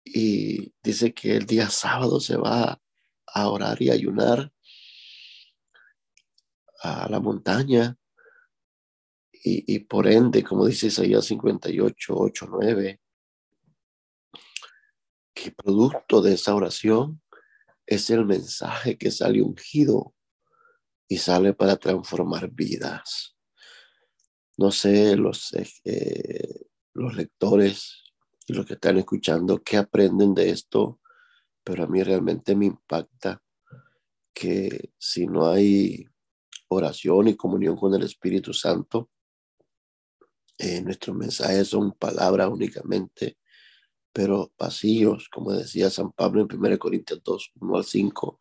y 0.05 0.73
dice 0.83 1.13
que 1.13 1.37
el 1.37 1.47
día 1.47 1.69
sábado 1.69 2.19
se 2.21 2.37
va 2.37 2.81
a 3.27 3.49
orar 3.49 3.81
y 3.83 3.91
ayunar 3.91 4.51
a 6.81 7.09
la 7.09 7.21
montaña 7.21 7.97
y, 9.41 9.79
por 9.81 10.07
ende, 10.09 10.43
como 10.43 10.67
dice 10.67 10.89
Isaías 10.89 11.25
58, 11.27 12.15
8, 12.15 12.47
9, 12.51 13.01
que 15.33 15.53
producto 15.53 16.21
de 16.21 16.35
esa 16.35 16.55
oración 16.55 17.23
es 17.87 18.11
el 18.11 18.27
mensaje 18.27 18.99
que 18.99 19.11
sale 19.11 19.41
ungido 19.41 20.15
y 21.09 21.19
sale 21.19 21.55
para 21.55 21.77
transformar 21.77 22.51
vidas. 22.51 23.38
No 24.59 24.73
sé, 24.73 25.17
los, 25.17 25.55
eh, 25.85 26.67
los 26.95 27.15
lectores 27.15 28.03
y 28.45 28.55
los 28.55 28.67
que 28.67 28.75
están 28.75 28.99
escuchando, 28.99 29.63
¿qué 29.63 29.77
aprenden 29.77 30.35
de 30.35 30.51
esto? 30.51 31.01
Pero 31.63 31.85
a 31.85 31.87
mí 31.87 32.03
realmente 32.03 32.57
me 32.57 32.67
impacta 32.67 33.41
que 34.35 34.91
si 34.99 35.27
no 35.29 35.49
hay 35.49 36.05
oración 36.69 37.29
y 37.29 37.37
comunión 37.37 37.77
con 37.77 37.95
el 37.95 38.03
Espíritu 38.03 38.53
Santo, 38.53 39.11
eh, 40.59 40.81
nuestros 40.83 41.17
mensajes 41.17 41.69
son 41.69 41.93
palabras 41.93 42.49
únicamente, 42.49 43.39
pero 44.13 44.53
vacíos, 44.59 45.29
como 45.33 45.53
decía 45.53 45.89
San 45.89 46.11
Pablo 46.11 46.41
en 46.41 46.49
1 46.53 46.79
Corintios 46.81 47.23
2, 47.23 47.53
1 47.61 47.77
al 47.77 47.85
5. 47.85 48.41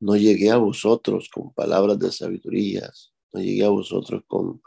No 0.00 0.14
llegué 0.14 0.50
a 0.50 0.58
vosotros 0.58 1.30
con 1.32 1.54
palabras 1.54 1.98
de 1.98 2.12
sabiduría, 2.12 2.92
no 3.32 3.40
llegué 3.40 3.64
a 3.64 3.70
vosotros 3.70 4.22
con, 4.26 4.60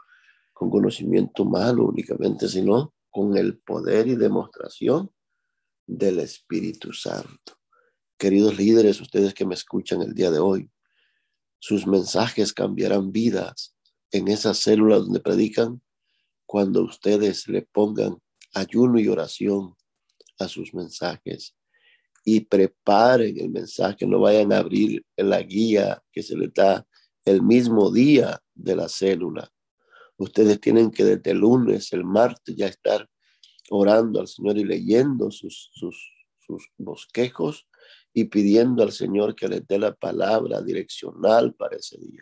con 0.60 0.68
conocimiento 0.68 1.44
humano 1.44 1.86
únicamente, 1.86 2.46
sino 2.46 2.92
con 3.08 3.34
el 3.34 3.60
poder 3.60 4.08
y 4.08 4.14
demostración 4.14 5.10
del 5.86 6.18
Espíritu 6.18 6.92
Santo. 6.92 7.56
Queridos 8.18 8.58
líderes, 8.58 9.00
ustedes 9.00 9.32
que 9.32 9.46
me 9.46 9.54
escuchan 9.54 10.02
el 10.02 10.12
día 10.12 10.30
de 10.30 10.38
hoy, 10.38 10.70
sus 11.58 11.86
mensajes 11.86 12.52
cambiarán 12.52 13.10
vidas 13.10 13.74
en 14.10 14.28
esa 14.28 14.52
célula 14.52 14.96
donde 14.96 15.20
predican 15.20 15.80
cuando 16.44 16.82
ustedes 16.82 17.48
le 17.48 17.62
pongan 17.62 18.18
ayuno 18.52 19.00
y 19.00 19.08
oración 19.08 19.74
a 20.38 20.46
sus 20.46 20.74
mensajes 20.74 21.56
y 22.22 22.40
preparen 22.40 23.40
el 23.40 23.48
mensaje, 23.48 24.06
no 24.06 24.20
vayan 24.20 24.52
a 24.52 24.58
abrir 24.58 25.06
la 25.16 25.40
guía 25.40 26.02
que 26.12 26.22
se 26.22 26.36
les 26.36 26.52
da 26.52 26.86
el 27.24 27.40
mismo 27.40 27.90
día 27.90 28.42
de 28.54 28.76
la 28.76 28.90
célula, 28.90 29.50
Ustedes 30.20 30.60
tienen 30.60 30.90
que 30.90 31.02
desde 31.02 31.30
el 31.30 31.38
lunes, 31.38 31.94
el 31.94 32.04
martes, 32.04 32.54
ya 32.54 32.66
estar 32.66 33.08
orando 33.70 34.20
al 34.20 34.28
Señor 34.28 34.58
y 34.58 34.64
leyendo 34.64 35.30
sus, 35.30 35.70
sus, 35.72 36.12
sus 36.38 36.68
bosquejos 36.76 37.66
y 38.12 38.24
pidiendo 38.24 38.82
al 38.82 38.92
Señor 38.92 39.34
que 39.34 39.48
les 39.48 39.66
dé 39.66 39.78
la 39.78 39.94
palabra 39.94 40.60
direccional 40.60 41.54
para 41.54 41.78
ese 41.78 41.96
día. 41.98 42.20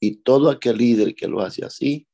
Y 0.00 0.16
todo 0.16 0.50
aquel 0.50 0.78
líder 0.78 1.14
que 1.14 1.28
lo 1.28 1.40
hace 1.40 1.64
así, 1.64 2.08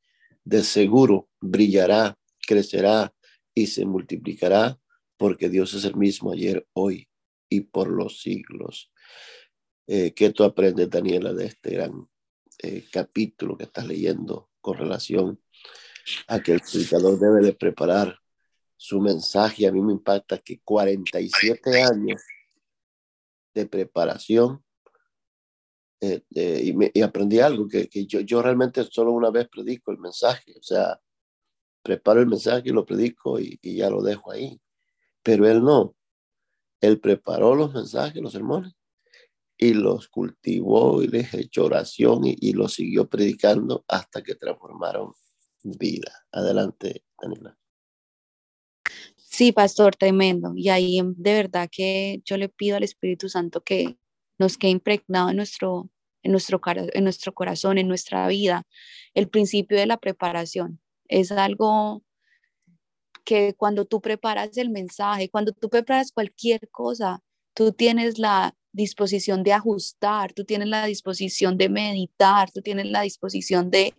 de 0.44 0.62
seguro 0.62 1.30
brillará, 1.40 2.18
crecerá 2.46 3.14
y 3.54 3.68
se 3.68 3.86
multiplicará, 3.86 4.78
porque 5.16 5.48
Dios 5.48 5.72
es 5.72 5.86
el 5.86 5.96
mismo 5.96 6.32
ayer, 6.32 6.68
hoy 6.74 7.08
y 7.48 7.60
por 7.62 7.88
los 7.88 8.20
siglos. 8.20 8.92
Eh, 9.86 10.12
¿Qué 10.12 10.28
tú 10.28 10.44
aprendes, 10.44 10.90
Daniela, 10.90 11.32
de 11.32 11.46
este 11.46 11.70
gran 11.70 12.06
eh, 12.62 12.84
capítulo 12.92 13.56
que 13.56 13.64
estás 13.64 13.86
leyendo 13.86 14.51
con 14.62 14.78
relación 14.78 15.38
a 16.28 16.40
que 16.40 16.52
el 16.52 16.61
predicador 16.61 17.19
debe 17.19 17.42
de 17.42 17.52
preparar 17.52 18.19
su 18.76 19.00
mensaje? 19.00 19.66
A 19.66 19.73
mí 19.73 19.83
me 19.83 19.92
impacta 19.92 20.38
que 20.38 20.61
47 20.64 21.83
años 21.83 22.23
de 23.52 23.66
preparación 23.66 24.64
eh, 26.00 26.23
y, 26.95 27.00
aprendí 27.02 27.40
algo, 27.40 27.69
que, 27.69 27.88
yo, 28.07 28.21
yo 28.21 28.40
realmente 28.40 28.83
solo 28.90 29.12
una 29.12 29.31
vez 29.31 29.49
predico 29.49 29.92
el 29.92 29.99
mensaje, 29.99 30.54
o 30.59 30.62
sea, 30.62 30.99
preparo 31.83 32.21
el 32.21 32.26
mensaje 32.26 32.71
y 32.71 32.73
lo 32.73 32.87
predico 32.87 33.38
y 33.38 33.59
ya 33.76 33.90
lo 33.90 34.02
dejo 34.02 34.33
ahí. 34.33 34.59
Pero 35.23 35.47
él 35.47 35.62
no, 35.62 35.95
él 36.81 36.99
preparó 37.00 37.54
los 37.54 37.73
mensajes, 37.73 38.21
los 38.21 38.33
sermones, 38.33 38.75
y 39.62 39.75
los 39.75 40.09
cultivó 40.09 41.02
y 41.02 41.07
les 41.07 41.33
echó 41.35 41.66
oración 41.66 42.26
y, 42.26 42.37
y 42.40 42.52
los 42.52 42.75
siguió 42.75 43.09
predicando 43.09 43.85
hasta 43.87 44.21
que 44.21 44.35
transformaron 44.35 45.12
vida. 45.62 46.26
Adelante, 46.33 47.04
Daniela. 47.21 47.57
Sí, 49.16 49.52
pastor, 49.52 49.95
tremendo. 49.95 50.52
Y 50.57 50.69
ahí 50.69 51.00
de 51.04 51.35
verdad 51.35 51.69
que 51.71 52.21
yo 52.25 52.37
le 52.38 52.49
pido 52.49 52.76
al 52.76 52.83
Espíritu 52.83 53.28
Santo 53.28 53.62
que 53.62 53.97
nos 54.37 54.59
quede 54.59 54.73
impregnado 54.73 55.31
en 55.31 55.37
nuestro, 55.37 55.88
en 56.25 56.33
nuestro, 56.33 56.61
en 56.66 57.04
nuestro 57.04 57.33
corazón, 57.33 57.78
en 57.78 57.87
nuestra 57.87 58.26
vida, 58.26 58.66
el 59.14 59.28
principio 59.28 59.78
de 59.78 59.87
la 59.87 59.97
preparación. 59.97 60.81
Es 61.07 61.31
algo 61.31 62.02
que 63.25 63.54
cuando 63.54 63.85
tú 63.85 64.00
preparas 64.00 64.57
el 64.57 64.71
mensaje, 64.71 65.31
cuando 65.31 65.52
tú 65.52 65.71
preparas 65.71 66.11
cualquier 66.11 66.69
cosa, 66.71 67.23
tú 67.54 67.71
tienes 67.73 68.19
la 68.19 68.57
disposición 68.72 69.42
de 69.42 69.52
ajustar, 69.52 70.32
tú 70.32 70.44
tienes 70.44 70.68
la 70.68 70.86
disposición 70.86 71.58
de 71.58 71.68
meditar, 71.68 72.50
tú 72.50 72.62
tienes 72.62 72.86
la 72.86 73.02
disposición 73.02 73.70
de, 73.70 73.94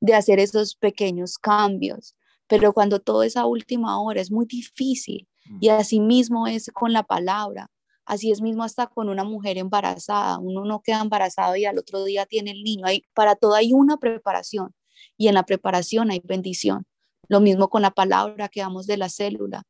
de 0.00 0.14
hacer 0.14 0.38
esos 0.38 0.74
pequeños 0.76 1.38
cambios. 1.38 2.16
Pero 2.46 2.72
cuando 2.72 3.00
todo 3.00 3.22
es 3.22 3.36
a 3.36 3.46
última 3.46 4.00
hora 4.00 4.20
es 4.20 4.30
muy 4.30 4.46
difícil. 4.46 5.28
Mm. 5.46 5.58
Y 5.60 5.68
así 5.68 6.00
mismo 6.00 6.46
es 6.46 6.70
con 6.72 6.92
la 6.92 7.02
palabra. 7.02 7.70
Así 8.06 8.30
es 8.30 8.42
mismo 8.42 8.64
hasta 8.64 8.86
con 8.86 9.08
una 9.08 9.24
mujer 9.24 9.56
embarazada. 9.56 10.38
Uno 10.38 10.64
no 10.64 10.82
queda 10.82 11.00
embarazado 11.00 11.56
y 11.56 11.64
al 11.64 11.78
otro 11.78 12.04
día 12.04 12.26
tiene 12.26 12.50
el 12.50 12.62
niño. 12.62 12.86
Hay, 12.86 13.04
para 13.14 13.34
todo 13.34 13.54
hay 13.54 13.72
una 13.72 13.96
preparación 13.96 14.74
y 15.16 15.28
en 15.28 15.34
la 15.34 15.44
preparación 15.44 16.10
hay 16.10 16.20
bendición. 16.22 16.86
Lo 17.28 17.40
mismo 17.40 17.68
con 17.68 17.82
la 17.82 17.90
palabra 17.90 18.48
que 18.48 18.60
damos 18.60 18.86
de 18.86 18.98
la 18.98 19.08
célula. 19.08 19.62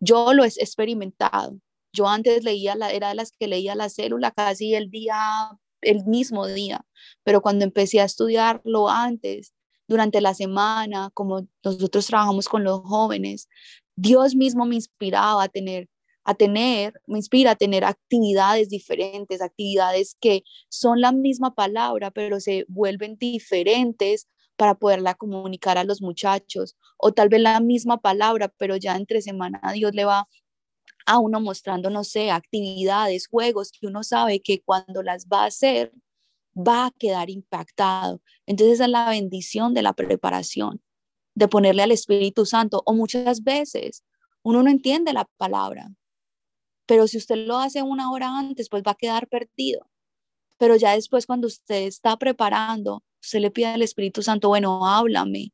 Yo 0.00 0.32
lo 0.32 0.44
he 0.44 0.48
experimentado. 0.48 1.58
Yo 1.92 2.08
antes 2.08 2.44
leía, 2.44 2.74
la, 2.74 2.90
era 2.92 3.10
de 3.10 3.14
las 3.14 3.32
que 3.32 3.48
leía 3.48 3.74
la 3.74 3.88
célula 3.88 4.30
casi 4.30 4.74
el 4.74 4.90
día, 4.90 5.16
el 5.80 6.04
mismo 6.04 6.46
día, 6.46 6.84
pero 7.24 7.40
cuando 7.40 7.64
empecé 7.64 8.00
a 8.00 8.04
estudiarlo 8.04 8.88
antes, 8.88 9.54
durante 9.88 10.20
la 10.20 10.34
semana, 10.34 11.10
como 11.14 11.46
nosotros 11.64 12.06
trabajamos 12.06 12.48
con 12.48 12.64
los 12.64 12.80
jóvenes, 12.80 13.48
Dios 13.96 14.34
mismo 14.34 14.66
me 14.66 14.74
inspiraba 14.74 15.44
a 15.44 15.48
tener 15.48 15.88
a 16.26 16.34
tener, 16.34 17.00
me 17.06 17.18
inspira 17.18 17.52
a 17.52 17.56
tener 17.56 17.84
actividades 17.84 18.68
diferentes, 18.68 19.40
actividades 19.40 20.16
que 20.20 20.42
son 20.68 21.00
la 21.00 21.12
misma 21.12 21.54
palabra, 21.54 22.10
pero 22.10 22.40
se 22.40 22.64
vuelven 22.68 23.16
diferentes 23.16 24.26
para 24.56 24.74
poderla 24.74 25.14
comunicar 25.14 25.78
a 25.78 25.84
los 25.84 26.02
muchachos, 26.02 26.76
o 26.98 27.12
tal 27.12 27.28
vez 27.28 27.40
la 27.40 27.60
misma 27.60 28.00
palabra, 28.00 28.52
pero 28.58 28.76
ya 28.76 28.96
entre 28.96 29.22
semana 29.22 29.60
Dios 29.72 29.94
le 29.94 30.04
va 30.04 30.28
a 31.06 31.18
uno 31.18 31.40
mostrando, 31.40 31.90
no 31.90 32.04
sé, 32.04 32.30
actividades, 32.30 33.28
juegos 33.28 33.72
que 33.72 33.86
uno 33.86 34.02
sabe 34.02 34.40
que 34.40 34.62
cuando 34.62 35.02
las 35.02 35.26
va 35.26 35.44
a 35.44 35.46
hacer, 35.46 35.92
va 36.56 36.86
a 36.86 36.90
quedar 36.90 37.30
impactado. 37.30 38.20
Entonces 38.46 38.74
esa 38.74 38.84
es 38.86 38.90
la 38.90 39.10
bendición 39.10 39.74
de 39.74 39.82
la 39.82 39.92
preparación, 39.94 40.82
de 41.34 41.48
ponerle 41.48 41.82
al 41.82 41.92
Espíritu 41.92 42.46
Santo, 42.46 42.82
o 42.86 42.94
muchas 42.94 43.42
veces 43.44 44.04
uno 44.42 44.62
no 44.62 44.70
entiende 44.70 45.12
la 45.12 45.26
palabra, 45.36 45.90
pero 46.86 47.08
si 47.08 47.18
usted 47.18 47.36
lo 47.36 47.58
hace 47.58 47.82
una 47.82 48.10
hora 48.10 48.38
antes, 48.38 48.68
pues 48.68 48.82
va 48.86 48.92
a 48.92 48.96
quedar 48.96 49.28
perdido. 49.28 49.88
Pero 50.58 50.76
ya 50.76 50.92
después, 50.92 51.26
cuando 51.26 51.48
usted 51.48 51.82
está 51.82 52.16
preparando, 52.16 53.02
usted 53.20 53.40
le 53.40 53.50
pide 53.50 53.66
al 53.66 53.82
Espíritu 53.82 54.22
Santo, 54.22 54.48
bueno, 54.48 54.86
háblame, 54.86 55.52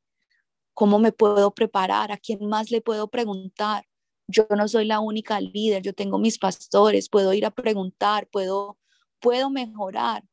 ¿cómo 0.74 0.98
me 0.98 1.12
puedo 1.12 1.52
preparar? 1.52 2.12
¿A 2.12 2.18
quién 2.18 2.46
más 2.48 2.70
le 2.70 2.80
puedo 2.82 3.08
preguntar? 3.08 3.86
Yo 4.28 4.46
no 4.56 4.68
soy 4.68 4.87
la 4.87 5.00
única 5.00 5.40
líder, 5.40 5.82
yo 5.82 5.92
tengo 5.92 6.18
mis 6.18 6.38
pastores, 6.38 7.08
puedo 7.08 7.32
ir 7.35 7.44
a 7.44 7.50
preguntar, 7.50 8.28
puedo, 8.30 8.78
puedo 9.20 9.50
mejorar 9.50 10.24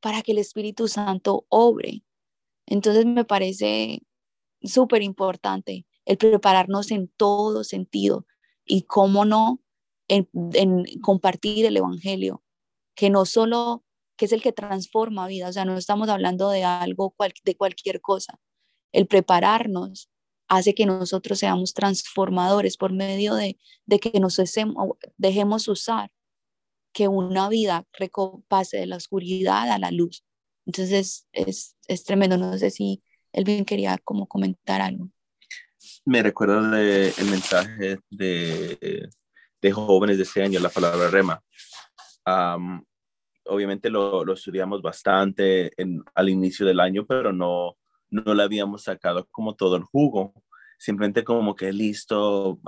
para 0.00 0.22
que 0.22 0.32
el 0.32 0.38
Espíritu 0.38 0.88
Santo 0.88 1.46
obre. 1.48 2.04
Entonces 2.66 3.06
me 3.06 3.24
parece 3.24 4.02
súper 4.62 5.02
importante 5.02 5.86
el 6.04 6.18
prepararnos 6.18 6.90
en 6.90 7.08
todo 7.16 7.64
sentido 7.64 8.26
y 8.64 8.82
cómo 8.82 9.24
no 9.24 9.60
en, 10.08 10.28
compartir 11.02 11.66
el 11.66 11.76
Evangelio, 11.76 12.42
que 12.94 13.10
no 13.10 13.26
solo, 13.26 13.84
que 14.16 14.26
es 14.26 14.32
el 14.32 14.42
que 14.42 14.52
transforma 14.52 15.26
vidas, 15.26 15.50
o 15.50 15.52
sea, 15.52 15.64
no 15.64 15.76
estamos 15.76 16.08
hablando 16.08 16.50
de 16.50 16.64
algo, 16.64 17.14
de 17.44 17.56
cualquier 17.56 18.00
cosa. 18.00 18.38
El 18.92 19.06
prepararnos 19.06 20.10
hace 20.48 20.74
que 20.74 20.86
nosotros 20.86 21.38
seamos 21.38 21.74
transformadores 21.74 22.76
por 22.76 22.92
medio 22.92 23.34
de, 23.34 23.58
de 23.86 23.98
que 23.98 24.20
nos 24.20 24.40
dejemos 25.16 25.68
usar, 25.68 26.10
que 26.92 27.08
una 27.08 27.48
vida 27.48 27.86
pase 28.48 28.78
de 28.78 28.86
la 28.86 28.96
oscuridad 28.96 29.70
a 29.70 29.78
la 29.78 29.90
luz. 29.90 30.24
Entonces 30.66 31.26
es, 31.32 31.76
es 31.86 32.04
tremendo, 32.04 32.36
no 32.36 32.56
sé 32.58 32.70
si 32.70 33.02
Elvin 33.32 33.64
quería 33.64 33.98
como 33.98 34.26
comentar 34.26 34.80
algo. 34.80 35.10
Me 36.04 36.22
recuerdo 36.22 36.60
del 36.70 37.12
el 37.16 37.30
mensaje 37.30 37.98
de 38.10 39.08
de 39.60 39.72
jóvenes 39.72 40.16
de 40.16 40.22
ese 40.22 40.42
año, 40.42 40.60
la 40.60 40.68
palabra 40.68 41.08
rema. 41.08 41.42
obviamente 43.46 43.90
lo, 43.90 44.24
lo, 44.24 44.34
estudiamos 44.34 44.82
bastante 44.82 45.70
en, 45.80 46.02
al 46.14 46.28
inicio 46.28 46.66
del 46.66 46.80
año, 46.80 47.06
pero 47.06 47.32
no, 47.32 47.76
no 48.10 48.34
le 48.34 48.42
habíamos 48.42 48.84
sacado 48.84 49.26
como 49.30 49.54
todo 49.54 49.76
el 49.76 49.82
jugo, 49.82 50.32
simplemente 50.78 51.24
como 51.24 51.54
que 51.54 51.72
listo, 51.72 52.60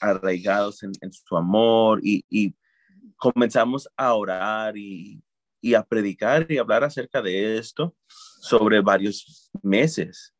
arraigados 0.00 0.82
en, 0.82 1.12
su 1.12 1.36
amor 1.36 2.00
y, 2.02 2.54
comenzamos 3.16 3.88
a 3.96 4.14
orar 4.14 4.76
y, 4.76 5.22
a 5.76 5.84
predicar 5.84 6.50
y 6.50 6.58
hablar 6.58 6.82
acerca 6.82 7.22
de 7.22 7.58
esto 7.58 7.94
sobre 8.08 8.80
varios 8.80 9.50
meses. 9.62 10.34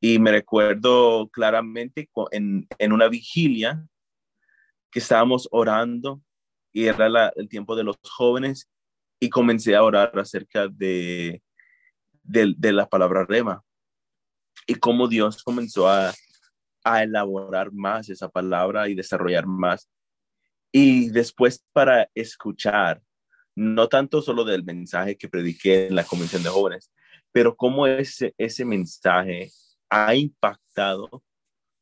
Y 0.00 0.18
me 0.18 0.32
recuerdo 0.32 1.28
claramente 1.28 2.08
en, 2.32 2.66
en 2.78 2.92
una 2.92 3.08
vigilia 3.08 3.84
que 4.90 4.98
estábamos 4.98 5.48
orando 5.50 6.20
y 6.72 6.86
era 6.86 7.32
el 7.36 7.48
tiempo 7.48 7.76
de 7.76 7.84
los 7.84 7.96
jóvenes 8.02 8.68
y 9.20 9.28
comencé 9.28 9.74
a 9.74 9.82
orar 9.82 10.16
acerca 10.18 10.68
de, 10.68 11.42
de, 12.28 12.72
la 12.72 12.88
palabra 12.88 13.24
rema 13.24 13.62
y 14.66 14.74
cómo 14.74 15.08
Dios 15.08 15.42
comenzó 15.42 15.88
a, 15.88 16.12
a 16.84 17.02
elaborar 17.02 17.72
más 17.72 18.08
esa 18.08 18.28
palabra 18.28 18.88
y 18.88 18.94
desarrollar 18.94 19.46
más. 19.46 19.88
Y 20.70 21.08
después 21.08 21.64
para 21.72 22.08
escuchar, 22.14 23.02
no 23.56 23.88
tanto 23.88 24.20
solo 24.22 24.44
del 24.44 24.62
mensaje 24.64 25.16
que 25.16 25.28
prediqué 25.28 25.86
en 25.86 25.94
la 25.94 26.04
convención 26.04 26.42
de 26.42 26.50
jóvenes, 26.50 26.92
pero 27.32 27.56
cómo 27.56 27.86
ese, 27.86 28.34
ese 28.36 28.64
mensaje 28.64 29.50
ha 29.88 30.14
impactado 30.14 31.22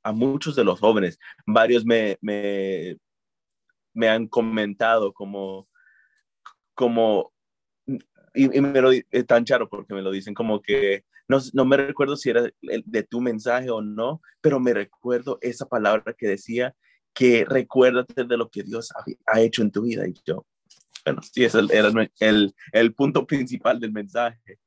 a 0.03 0.13
muchos 0.13 0.55
de 0.55 0.65
los 0.65 0.79
jóvenes. 0.79 1.19
Varios 1.45 1.85
me, 1.85 2.17
me, 2.21 2.97
me 3.93 4.09
han 4.09 4.29
comentado 4.29 5.13
como, 5.13 5.69
como, 6.75 7.33
y, 8.37 8.61
me 8.61 8.81
lo 8.81 8.91
es 8.93 9.27
tan 9.27 9.45
charo 9.45 9.69
porque 9.69 9.95
me 9.95 10.03
lo 10.03 10.11
dicen 10.11 10.35
como 10.35 10.61
que, 10.61 11.05
no, 11.29 11.39
no 11.55 11.65
me 11.65 11.77
recuerdo 11.77 12.17
si 12.17 12.31
era 12.31 12.43
de 12.61 13.03
tu 13.03 13.21
mensaje 13.21 13.71
o 13.71 13.81
no, 13.81 14.21
pero 14.41 14.61
me 14.61 14.73
recuerdo 14.73 15.39
esa 15.41 15.67
palabra 15.67 16.15
que 16.17 16.29
decía 16.29 16.75
que 17.15 17.45
recuérdate 17.45 18.25
de 18.25 18.37
lo 18.37 18.51
que 18.51 18.63
Dios 18.63 18.93
ha, 19.27 19.41
hecho 19.41 19.63
en 19.63 19.71
tu 19.71 19.83
vida. 19.83 20.07
Y 20.07 20.15
yo, 20.25 20.47
bueno, 21.05 21.23
sí, 21.23 21.45
ese 21.45 21.61
era 21.71 21.91
el, 22.21 22.55
el 22.73 22.95
punto 22.95 23.27
principal 23.27 23.81
del 23.81 23.93
mensaje. 23.93 24.59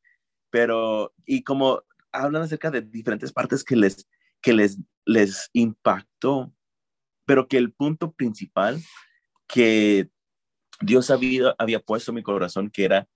Pero, 0.50 1.14
y 1.26 1.44
como 1.44 1.84
hablan 2.12 2.42
acerca 2.42 2.72
de 2.72 2.82
diferentes 2.82 3.32
partes 3.32 3.64
que 3.64 3.76
les, 3.76 4.08
que 4.42 4.54
les, 4.54 4.80
les 5.06 5.50
impactó, 5.54 6.52
pero 7.26 7.48
que 7.48 7.58
el 7.58 7.72
punto 7.72 8.12
principal 8.12 8.82
que 9.48 10.10
Dios 10.82 11.12
había, 11.12 11.56
había 11.58 11.80
puesto 11.80 12.12
en 12.12 12.16
mi 12.16 12.24
corazón, 12.24 12.70
que 12.72 12.86
era 12.86 13.08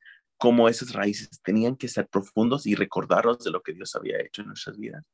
cómo 0.43 0.67
esas 0.67 0.91
raíces 0.91 1.41
tenían 1.41 1.77
que 1.77 1.87
ser 1.87 2.05
profundos 2.09 2.67
y 2.67 2.75
recordarnos 2.75 3.39
de 3.39 3.49
lo 3.49 3.61
que 3.61 3.71
Dios 3.71 3.95
había 3.95 4.19
hecho 4.19 4.41
en 4.41 4.49
nuestras 4.49 4.77
vidas. 4.77 5.05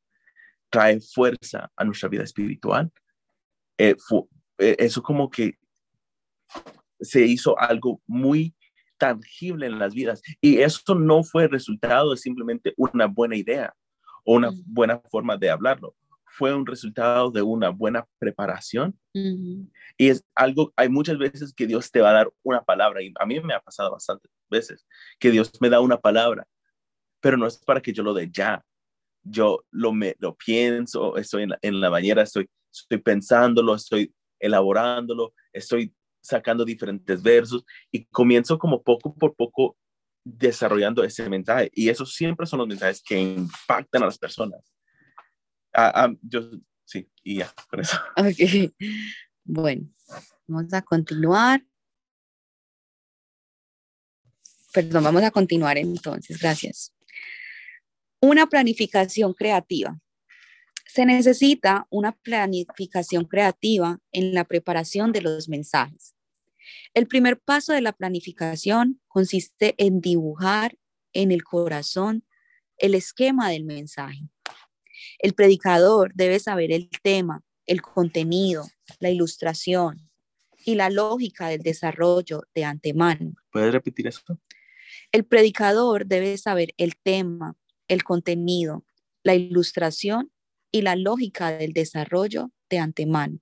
Trae 0.68 1.00
fuerza 1.00 1.70
a 1.76 1.84
nuestra 1.84 2.08
vida 2.08 2.24
espiritual. 2.24 2.90
Eh, 3.78 3.94
eh, 4.58 4.76
eso 4.76 5.00
como 5.04 5.30
que 5.30 5.56
se 7.00 7.24
hizo 7.24 7.56
algo 7.60 8.02
muy 8.08 8.56
tangible 8.98 9.66
en 9.66 9.78
las 9.78 9.94
vidas. 9.94 10.20
Y 10.40 10.58
eso 10.58 10.96
no 10.96 11.22
fue 11.22 11.46
resultado 11.46 12.10
de 12.10 12.16
simplemente 12.16 12.74
una 12.76 13.06
buena 13.06 13.36
idea 13.36 13.72
o 14.24 14.34
una 14.34 14.50
buena 14.66 15.00
forma 15.12 15.36
de 15.36 15.48
hablarlo. 15.48 15.94
Fue 16.32 16.54
un 16.54 16.66
resultado 16.66 17.30
de 17.30 17.42
una 17.42 17.70
buena 17.70 18.06
preparación. 18.18 18.98
Y 19.12 20.08
es 20.08 20.24
algo, 20.34 20.72
hay 20.76 20.88
muchas 20.88 21.18
veces 21.18 21.52
que 21.54 21.66
Dios 21.66 21.90
te 21.90 22.00
va 22.00 22.10
a 22.10 22.14
dar 22.14 22.32
una 22.42 22.62
palabra, 22.62 23.02
y 23.02 23.12
a 23.18 23.26
mí 23.26 23.40
me 23.40 23.54
ha 23.54 23.60
pasado 23.60 23.90
bastantes 23.90 24.30
veces, 24.48 24.86
que 25.18 25.30
Dios 25.30 25.50
me 25.60 25.68
da 25.68 25.80
una 25.80 25.98
palabra, 25.98 26.46
pero 27.20 27.36
no 27.36 27.46
es 27.46 27.58
para 27.58 27.80
que 27.80 27.92
yo 27.92 28.02
lo 28.02 28.14
dé 28.14 28.28
ya. 28.30 28.64
Yo 29.22 29.64
lo, 29.70 29.92
me, 29.92 30.16
lo 30.18 30.34
pienso, 30.34 31.16
estoy 31.16 31.42
en 31.42 31.50
la, 31.50 31.58
en 31.60 31.80
la 31.80 31.90
bañera, 31.90 32.22
estoy, 32.22 32.48
estoy 32.72 32.98
pensándolo, 32.98 33.74
estoy 33.74 34.14
elaborándolo, 34.38 35.34
estoy 35.52 35.94
sacando 36.22 36.64
diferentes 36.64 37.22
versos 37.22 37.64
y 37.90 38.04
comienzo 38.06 38.58
como 38.58 38.82
poco 38.82 39.14
por 39.14 39.34
poco 39.34 39.76
desarrollando 40.24 41.02
ese 41.02 41.28
mensaje. 41.28 41.70
Y 41.74 41.88
esos 41.88 42.14
siempre 42.14 42.46
son 42.46 42.58
los 42.60 42.68
mensajes 42.68 43.02
que 43.02 43.20
impactan 43.20 44.02
a 44.02 44.06
las 44.06 44.18
personas. 44.18 44.60
Ah, 45.82 45.92
ah, 45.94 46.14
yo, 46.22 46.50
sí, 46.84 47.08
y 47.24 47.38
ya, 47.38 47.52
por 47.70 47.80
eso. 47.80 47.96
Ok. 48.16 48.72
Bueno, 49.44 49.88
vamos 50.46 50.72
a 50.74 50.82
continuar. 50.82 51.64
Perdón, 54.72 55.04
vamos 55.04 55.22
a 55.22 55.30
continuar 55.30 55.78
entonces. 55.78 56.38
Gracias. 56.38 56.92
Una 58.20 58.46
planificación 58.46 59.32
creativa. 59.32 59.98
Se 60.86 61.06
necesita 61.06 61.86
una 61.88 62.12
planificación 62.12 63.24
creativa 63.24 63.98
en 64.12 64.34
la 64.34 64.44
preparación 64.44 65.12
de 65.12 65.22
los 65.22 65.48
mensajes. 65.48 66.14
El 66.92 67.06
primer 67.06 67.40
paso 67.40 67.72
de 67.72 67.80
la 67.80 67.92
planificación 67.92 69.00
consiste 69.08 69.74
en 69.78 70.00
dibujar 70.00 70.76
en 71.12 71.32
el 71.32 71.42
corazón 71.42 72.24
el 72.76 72.94
esquema 72.94 73.48
del 73.48 73.64
mensaje. 73.64 74.28
El 75.22 75.34
predicador 75.34 76.12
debe 76.14 76.38
saber 76.38 76.72
el 76.72 76.88
tema, 77.02 77.42
el 77.66 77.82
contenido, 77.82 78.66
la 79.00 79.10
ilustración 79.10 80.08
y 80.64 80.76
la 80.76 80.88
lógica 80.88 81.48
del 81.48 81.60
desarrollo 81.60 82.44
de 82.54 82.64
antemano. 82.64 83.34
¿Puedes 83.52 83.70
repetir 83.70 84.06
eso? 84.06 84.40
El 85.12 85.24
predicador 85.24 86.06
debe 86.06 86.38
saber 86.38 86.72
el 86.78 86.96
tema, 86.96 87.54
el 87.86 88.02
contenido, 88.02 88.86
la 89.22 89.34
ilustración 89.34 90.32
y 90.72 90.80
la 90.80 90.96
lógica 90.96 91.52
del 91.52 91.74
desarrollo 91.74 92.50
de 92.70 92.78
antemano. 92.78 93.40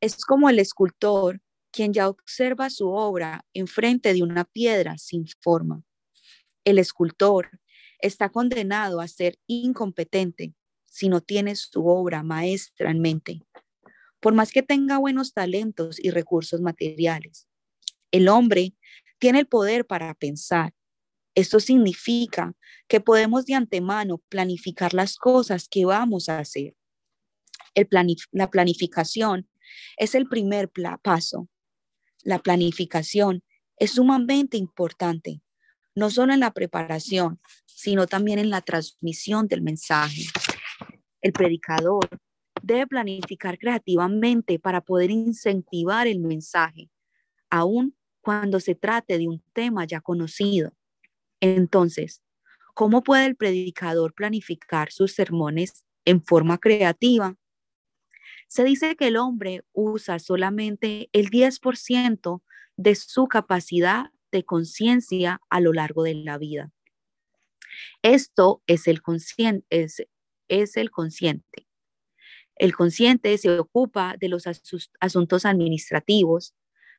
Es 0.00 0.24
como 0.24 0.48
el 0.48 0.58
escultor 0.58 1.42
quien 1.70 1.92
ya 1.92 2.08
observa 2.08 2.70
su 2.70 2.88
obra 2.88 3.44
enfrente 3.52 4.14
de 4.14 4.22
una 4.22 4.44
piedra 4.44 4.96
sin 4.96 5.26
forma. 5.40 5.82
El 6.64 6.78
escultor 6.78 7.50
está 8.06 8.28
condenado 8.28 9.00
a 9.00 9.08
ser 9.08 9.38
incompetente 9.46 10.54
si 10.84 11.08
no 11.08 11.20
tiene 11.20 11.56
su 11.56 11.86
obra 11.86 12.22
maestra 12.22 12.90
en 12.90 13.00
mente, 13.00 13.42
por 14.20 14.34
más 14.34 14.52
que 14.52 14.62
tenga 14.62 14.98
buenos 14.98 15.32
talentos 15.32 15.98
y 15.98 16.10
recursos 16.10 16.60
materiales. 16.60 17.48
El 18.10 18.28
hombre 18.28 18.74
tiene 19.18 19.40
el 19.40 19.46
poder 19.46 19.86
para 19.86 20.14
pensar, 20.14 20.74
esto 21.34 21.58
significa 21.58 22.54
que 22.86 23.00
podemos 23.00 23.44
de 23.46 23.54
antemano 23.54 24.18
planificar 24.28 24.94
las 24.94 25.16
cosas 25.16 25.68
que 25.68 25.84
vamos 25.84 26.28
a 26.28 26.38
hacer. 26.38 26.76
la 28.30 28.50
planificación 28.50 29.48
es 29.96 30.14
el 30.14 30.28
primer 30.28 30.70
paso. 31.02 31.48
La 32.22 32.38
planificación 32.38 33.42
es 33.78 33.92
sumamente 33.92 34.56
importante, 34.56 35.42
no 35.94 36.10
solo 36.10 36.32
en 36.32 36.40
la 36.40 36.52
preparación, 36.52 37.40
sino 37.66 38.06
también 38.06 38.38
en 38.38 38.50
la 38.50 38.60
transmisión 38.60 39.46
del 39.46 39.62
mensaje. 39.62 40.22
El 41.20 41.32
predicador 41.32 42.08
debe 42.62 42.86
planificar 42.86 43.58
creativamente 43.58 44.58
para 44.58 44.80
poder 44.80 45.10
incentivar 45.10 46.06
el 46.06 46.20
mensaje, 46.20 46.90
aun 47.50 47.96
cuando 48.20 48.58
se 48.58 48.74
trate 48.74 49.18
de 49.18 49.28
un 49.28 49.42
tema 49.52 49.84
ya 49.84 50.00
conocido. 50.00 50.72
Entonces, 51.40 52.22
¿cómo 52.74 53.02
puede 53.02 53.26
el 53.26 53.36
predicador 53.36 54.14
planificar 54.14 54.90
sus 54.90 55.12
sermones 55.12 55.84
en 56.04 56.24
forma 56.24 56.58
creativa? 56.58 57.36
Se 58.48 58.64
dice 58.64 58.96
que 58.96 59.08
el 59.08 59.16
hombre 59.16 59.62
usa 59.72 60.18
solamente 60.18 61.08
el 61.12 61.30
10% 61.30 62.42
de 62.76 62.94
su 62.94 63.26
capacidad 63.26 64.10
de 64.34 64.44
conciencia 64.44 65.40
a 65.48 65.60
lo 65.60 65.72
largo 65.72 66.02
de 66.02 66.14
la 66.14 66.38
vida. 66.38 66.72
Esto 68.02 68.62
es 68.66 68.86
el, 68.86 69.00
consciente, 69.00 69.66
es, 69.70 70.06
es 70.48 70.76
el 70.76 70.90
consciente. 70.90 71.66
El 72.56 72.74
consciente 72.74 73.36
se 73.38 73.58
ocupa 73.58 74.16
de 74.18 74.28
los 74.28 74.44
asuntos 75.00 75.44
administrativos, 75.44 76.54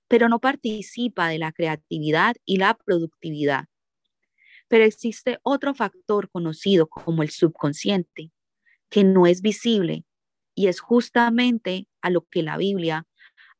pero 0.07 0.27
no 0.27 0.39
participa 0.39 1.29
de 1.29 1.39
la 1.39 1.51
creatividad 1.51 2.35
y 2.45 2.57
la 2.57 2.73
productividad. 2.75 3.65
Pero 4.67 4.83
existe 4.83 5.39
otro 5.43 5.73
factor 5.73 6.29
conocido 6.29 6.87
como 6.87 7.23
el 7.23 7.29
subconsciente, 7.29 8.31
que 8.89 9.03
no 9.03 9.27
es 9.27 9.41
visible 9.41 10.05
y 10.55 10.67
es 10.67 10.79
justamente 10.79 11.87
a 12.01 12.09
lo 12.09 12.25
que 12.29 12.43
la 12.43 12.57
Biblia 12.57 13.07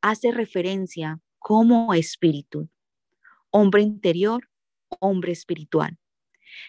hace 0.00 0.32
referencia 0.32 1.20
como 1.38 1.94
espíritu, 1.94 2.68
hombre 3.56 3.80
interior, 3.80 4.50
hombre 5.00 5.32
espiritual. 5.32 5.98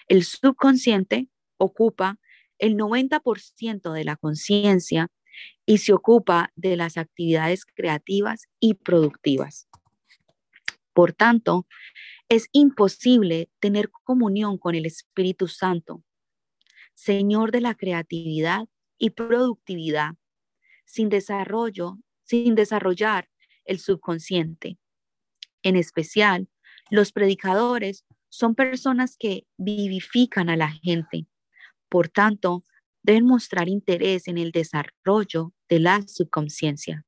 El 0.08 0.23
subconsciente 0.23 1.28
ocupa 1.58 2.17
el 2.60 2.78
90% 2.78 3.91
de 3.91 4.06
la 4.06 4.15
conciencia 4.15 5.10
y 5.65 5.80
se 5.80 5.91
ocupa 5.91 6.54
de 6.56 6.78
las 6.78 6.95
actividades 6.95 7.65
creativas 7.65 8.47
y 8.62 8.76
productivas. 8.76 9.67
Por 10.93 11.12
tanto, 11.12 11.67
es 12.30 12.47
imposible 12.54 13.50
tener 13.60 13.91
comunión 13.91 14.58
con 14.58 14.73
el 14.73 14.86
Espíritu 14.86 15.50
Santo, 15.50 16.06
Señor 16.93 17.52
de 17.52 17.62
la 17.62 17.76
creatividad 17.76 18.69
y 18.97 19.10
productividad, 19.10 20.13
sin 20.86 21.10
desarrollo, 21.10 21.97
sin 22.23 22.56
desarrollar 22.56 23.30
el 23.65 23.80
subconsciente. 23.80 24.78
En 25.63 25.76
especial, 25.76 26.47
los 26.89 27.12
predicadores 27.12 28.06
son 28.30 28.56
personas 28.56 29.15
que 29.17 29.45
vivifican 29.58 30.50
a 30.50 30.58
la 30.58 30.69
gente. 30.69 31.28
Por 31.89 32.10
tanto, 32.10 32.63
deben 33.04 33.26
mostrar 33.26 33.69
interés 33.69 34.28
en 34.28 34.38
el 34.38 34.52
desarrollo 34.52 35.54
de 35.69 35.80
la 35.80 36.02
subconsciencia. 36.08 37.06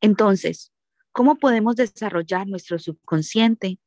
Entonces, 0.00 0.72
¿cómo 1.12 1.36
podemos 1.36 1.76
desarrollar 1.76 2.46
nuestro 2.46 2.78
subconsciente? 2.78 3.78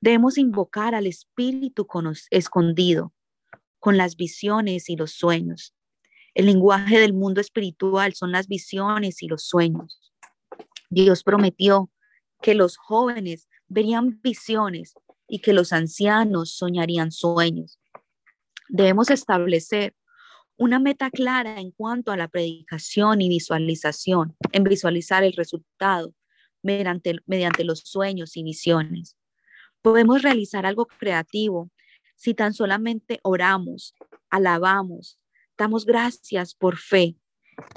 Debemos 0.00 0.38
invocar 0.38 0.94
al 0.94 1.06
Espíritu 1.06 1.86
escondido 2.30 3.12
con 3.78 3.96
las 3.96 4.16
visiones 4.16 4.88
y 4.88 4.96
los 4.96 5.12
sueños. 5.12 5.74
El 6.34 6.46
lenguaje 6.46 6.98
del 6.98 7.12
mundo 7.12 7.40
espiritual 7.40 8.14
son 8.14 8.32
las 8.32 8.48
visiones 8.48 9.22
y 9.22 9.28
los 9.28 9.44
sueños. 9.44 10.00
Dios 10.90 11.22
prometió 11.22 11.90
que 12.42 12.54
los 12.54 12.76
jóvenes 12.76 13.48
verían 13.68 14.20
visiones 14.22 14.94
y 15.28 15.40
que 15.40 15.52
los 15.52 15.72
ancianos 15.72 16.52
soñarían 16.52 17.10
sueños. 17.10 17.78
Debemos 18.68 19.10
establecer 19.10 19.94
una 20.56 20.78
meta 20.78 21.10
clara 21.10 21.60
en 21.60 21.72
cuanto 21.72 22.12
a 22.12 22.16
la 22.16 22.28
predicación 22.28 23.20
y 23.20 23.28
visualización, 23.28 24.36
en 24.52 24.64
visualizar 24.64 25.24
el 25.24 25.32
resultado 25.32 26.14
mediante, 26.62 27.16
mediante 27.26 27.64
los 27.64 27.80
sueños 27.80 28.36
y 28.36 28.42
visiones. 28.42 29.16
Podemos 29.82 30.22
realizar 30.22 30.64
algo 30.64 30.86
creativo 30.86 31.70
si 32.16 32.34
tan 32.34 32.54
solamente 32.54 33.18
oramos, 33.22 33.94
alabamos, 34.30 35.18
damos 35.58 35.84
gracias 35.84 36.54
por 36.54 36.78
fe 36.78 37.16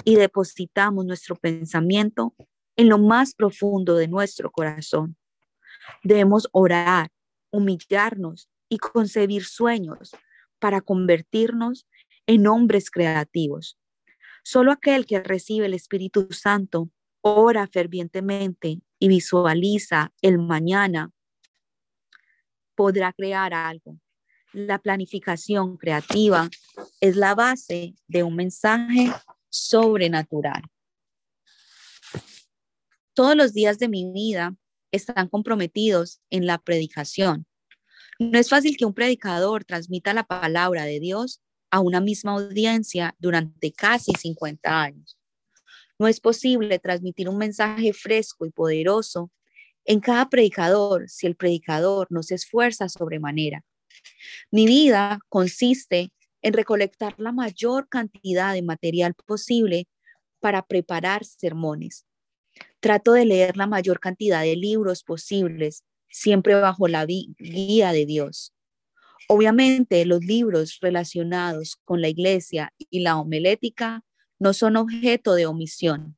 y 0.04 0.14
depositamos 0.14 1.04
nuestro 1.04 1.36
pensamiento 1.36 2.34
en 2.76 2.88
lo 2.88 2.98
más 2.98 3.34
profundo 3.34 3.96
de 3.96 4.08
nuestro 4.08 4.50
corazón. 4.50 5.16
Debemos 6.02 6.48
orar, 6.52 7.10
humillarnos 7.50 8.48
y 8.68 8.78
concebir 8.78 9.44
sueños 9.44 10.14
para 10.58 10.80
convertirnos 10.80 11.86
en 12.26 12.46
hombres 12.46 12.90
creativos. 12.90 13.78
Solo 14.42 14.72
aquel 14.72 15.06
que 15.06 15.20
recibe 15.20 15.66
el 15.66 15.74
Espíritu 15.74 16.28
Santo 16.30 16.90
ora 17.20 17.66
fervientemente 17.66 18.80
y 18.98 19.08
visualiza 19.08 20.12
el 20.22 20.38
mañana 20.38 21.12
podrá 22.74 23.12
crear 23.12 23.52
algo. 23.52 23.98
La 24.52 24.78
planificación 24.78 25.76
creativa 25.76 26.48
es 27.00 27.16
la 27.16 27.34
base 27.34 27.94
de 28.06 28.22
un 28.22 28.36
mensaje 28.36 29.12
sobrenatural. 29.48 30.62
Todos 33.14 33.34
los 33.34 33.52
días 33.52 33.78
de 33.78 33.88
mi 33.88 34.12
vida 34.12 34.54
están 34.92 35.28
comprometidos 35.28 36.20
en 36.30 36.46
la 36.46 36.58
predicación. 36.58 37.46
No 38.18 38.38
es 38.38 38.48
fácil 38.48 38.76
que 38.76 38.84
un 38.84 38.94
predicador 38.94 39.64
transmita 39.64 40.12
la 40.12 40.24
palabra 40.24 40.84
de 40.84 41.00
Dios 41.00 41.40
a 41.70 41.80
una 41.80 42.00
misma 42.00 42.32
audiencia 42.32 43.14
durante 43.18 43.72
casi 43.72 44.12
50 44.12 44.82
años. 44.82 45.18
No 45.98 46.08
es 46.08 46.20
posible 46.20 46.78
transmitir 46.78 47.28
un 47.28 47.38
mensaje 47.38 47.92
fresco 47.92 48.46
y 48.46 48.50
poderoso 48.50 49.30
en 49.84 50.00
cada 50.00 50.28
predicador 50.28 51.08
si 51.08 51.26
el 51.26 51.36
predicador 51.36 52.06
no 52.10 52.22
se 52.22 52.34
esfuerza 52.34 52.88
sobremanera. 52.88 53.64
Mi 54.50 54.66
vida 54.66 55.20
consiste 55.28 56.12
en 56.42 56.52
recolectar 56.52 57.14
la 57.18 57.32
mayor 57.32 57.88
cantidad 57.88 58.54
de 58.54 58.62
material 58.62 59.14
posible 59.26 59.88
para 60.40 60.62
preparar 60.62 61.24
sermones. 61.24 62.07
Trato 62.80 63.12
de 63.12 63.24
leer 63.24 63.56
la 63.56 63.66
mayor 63.66 64.00
cantidad 64.00 64.42
de 64.42 64.56
libros 64.56 65.02
posibles, 65.02 65.84
siempre 66.08 66.54
bajo 66.54 66.88
la 66.88 67.04
guía 67.06 67.92
de 67.92 68.06
Dios. 68.06 68.54
Obviamente, 69.28 70.04
los 70.06 70.24
libros 70.24 70.78
relacionados 70.80 71.76
con 71.84 72.00
la 72.00 72.08
iglesia 72.08 72.72
y 72.78 73.00
la 73.00 73.18
homilética 73.18 74.02
no 74.38 74.54
son 74.54 74.76
objeto 74.76 75.34
de 75.34 75.46
omisión. 75.46 76.16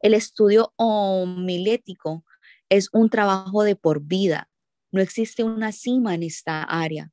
El 0.00 0.14
estudio 0.14 0.72
homilético 0.76 2.24
es 2.70 2.88
un 2.92 3.10
trabajo 3.10 3.62
de 3.62 3.76
por 3.76 4.00
vida. 4.00 4.48
No 4.90 5.02
existe 5.02 5.44
una 5.44 5.72
cima 5.72 6.14
en 6.14 6.22
esta 6.22 6.62
área. 6.62 7.10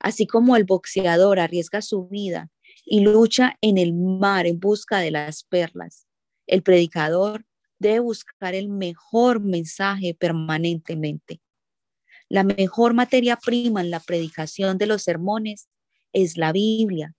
Así 0.00 0.26
como 0.26 0.56
el 0.56 0.64
boxeador 0.64 1.38
arriesga 1.38 1.82
su 1.82 2.08
vida 2.08 2.50
y 2.84 3.00
lucha 3.00 3.56
en 3.60 3.78
el 3.78 3.94
mar 3.94 4.46
en 4.46 4.58
busca 4.58 4.98
de 4.98 5.10
las 5.10 5.44
perlas, 5.44 6.07
el 6.48 6.62
predicador 6.62 7.44
debe 7.78 8.00
buscar 8.00 8.54
el 8.54 8.68
mejor 8.68 9.40
mensaje 9.40 10.14
permanentemente. 10.14 11.40
La 12.28 12.42
mejor 12.42 12.94
materia 12.94 13.36
prima 13.36 13.80
en 13.80 13.90
la 13.90 14.00
predicación 14.00 14.76
de 14.78 14.86
los 14.86 15.02
sermones 15.02 15.68
es 16.12 16.36
la 16.36 16.52
Biblia. 16.52 17.14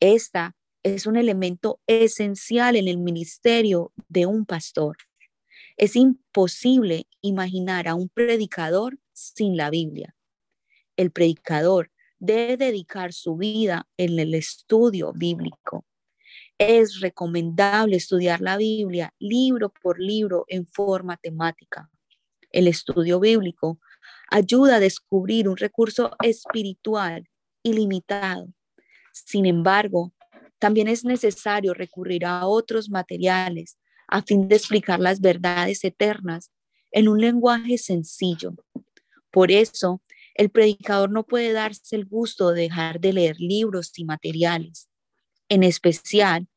Esta 0.00 0.56
es 0.82 1.06
un 1.06 1.16
elemento 1.16 1.80
esencial 1.86 2.76
en 2.76 2.88
el 2.88 2.98
ministerio 2.98 3.92
de 4.08 4.26
un 4.26 4.44
pastor. 4.44 4.96
Es 5.76 5.94
imposible 5.94 7.06
imaginar 7.20 7.88
a 7.88 7.94
un 7.94 8.08
predicador 8.08 8.98
sin 9.12 9.56
la 9.56 9.70
Biblia. 9.70 10.14
El 10.96 11.10
predicador 11.10 11.90
debe 12.18 12.56
dedicar 12.56 13.12
su 13.12 13.36
vida 13.36 13.86
en 13.96 14.18
el 14.18 14.34
estudio 14.34 15.12
bíblico. 15.12 15.84
Es 16.58 17.00
recomendable 17.00 17.96
estudiar 17.96 18.40
la 18.40 18.56
Biblia 18.56 19.12
libro 19.18 19.70
por 19.70 20.00
libro 20.00 20.46
en 20.48 20.66
forma 20.66 21.18
temática. 21.18 21.90
El 22.50 22.66
estudio 22.66 23.20
bíblico 23.20 23.78
ayuda 24.30 24.76
a 24.76 24.80
descubrir 24.80 25.50
un 25.50 25.58
recurso 25.58 26.12
espiritual 26.22 27.28
ilimitado. 27.62 28.48
Sin 29.12 29.44
embargo, 29.44 30.14
también 30.58 30.88
es 30.88 31.04
necesario 31.04 31.74
recurrir 31.74 32.24
a 32.24 32.46
otros 32.46 32.88
materiales 32.88 33.78
a 34.08 34.22
fin 34.22 34.48
de 34.48 34.56
explicar 34.56 34.98
las 34.98 35.20
verdades 35.20 35.84
eternas 35.84 36.50
en 36.90 37.08
un 37.08 37.20
lenguaje 37.20 37.76
sencillo. 37.76 38.54
Por 39.30 39.50
eso, 39.50 40.00
el 40.34 40.48
predicador 40.48 41.10
no 41.10 41.24
puede 41.24 41.52
darse 41.52 41.96
el 41.96 42.06
gusto 42.06 42.52
de 42.52 42.62
dejar 42.62 43.00
de 43.00 43.12
leer 43.12 43.36
libros 43.38 43.92
y 43.98 44.06
materiales. 44.06 44.88
En 45.48 45.62
especial, 45.62 46.48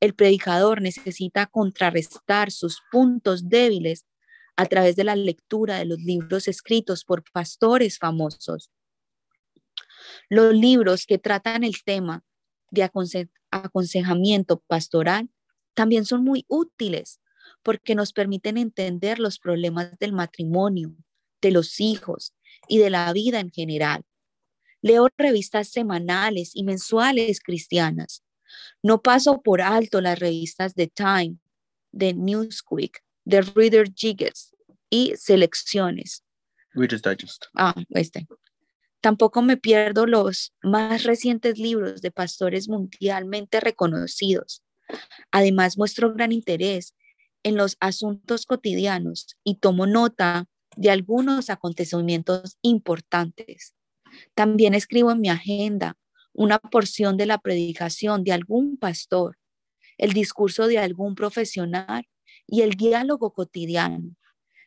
el 0.00 0.14
predicador 0.14 0.80
necesita 0.80 1.46
contrarrestar 1.46 2.52
sus 2.52 2.80
puntos 2.92 3.48
débiles 3.48 4.06
a 4.56 4.66
través 4.66 4.96
de 4.96 5.04
la 5.04 5.16
lectura 5.16 5.78
de 5.78 5.84
los 5.84 5.98
libros 5.98 6.48
escritos 6.48 7.04
por 7.04 7.24
pastores 7.32 7.98
famosos. 7.98 8.70
Los 10.28 10.54
libros 10.54 11.06
que 11.06 11.18
tratan 11.18 11.64
el 11.64 11.82
tema 11.82 12.24
de 12.70 12.88
aconsejamiento 13.50 14.60
pastoral 14.66 15.30
también 15.74 16.04
son 16.04 16.24
muy 16.24 16.44
útiles 16.48 17.20
porque 17.62 17.94
nos 17.94 18.12
permiten 18.12 18.56
entender 18.56 19.18
los 19.18 19.38
problemas 19.38 19.98
del 19.98 20.12
matrimonio, 20.12 20.94
de 21.40 21.50
los 21.50 21.80
hijos 21.80 22.34
y 22.68 22.78
de 22.78 22.90
la 22.90 23.12
vida 23.12 23.40
en 23.40 23.50
general. 23.50 24.04
Leo 24.80 25.08
revistas 25.16 25.68
semanales 25.68 26.52
y 26.54 26.62
mensuales 26.62 27.40
cristianas. 27.40 28.22
No 28.82 29.02
paso 29.02 29.40
por 29.42 29.60
alto 29.60 30.00
las 30.00 30.18
revistas 30.18 30.74
de 30.74 30.86
Time, 30.88 31.36
de 31.92 32.14
Newsweek, 32.14 33.02
de 33.24 33.42
Reader 33.42 33.92
Digest 33.92 34.54
y 34.90 35.14
Selecciones. 35.16 36.24
Reader's 36.72 37.02
Digest. 37.02 37.46
Ah, 37.54 37.74
este. 37.90 38.26
Tampoco 39.00 39.42
me 39.42 39.56
pierdo 39.56 40.06
los 40.06 40.52
más 40.62 41.04
recientes 41.04 41.58
libros 41.58 42.00
de 42.00 42.10
pastores 42.10 42.68
mundialmente 42.68 43.60
reconocidos. 43.60 44.62
Además, 45.30 45.78
muestro 45.78 46.14
gran 46.14 46.32
interés 46.32 46.94
en 47.42 47.56
los 47.56 47.76
asuntos 47.80 48.46
cotidianos 48.46 49.36
y 49.44 49.56
tomo 49.56 49.86
nota 49.86 50.46
de 50.76 50.90
algunos 50.90 51.50
acontecimientos 51.50 52.58
importantes. 52.62 53.74
También 54.34 54.74
escribo 54.74 55.12
en 55.12 55.20
mi 55.20 55.28
agenda 55.28 55.96
una 56.38 56.60
porción 56.60 57.16
de 57.16 57.26
la 57.26 57.38
predicación 57.38 58.22
de 58.22 58.32
algún 58.32 58.76
pastor, 58.76 59.36
el 59.96 60.12
discurso 60.12 60.68
de 60.68 60.78
algún 60.78 61.16
profesional 61.16 62.06
y 62.46 62.62
el 62.62 62.74
diálogo 62.74 63.32
cotidiano. 63.32 64.14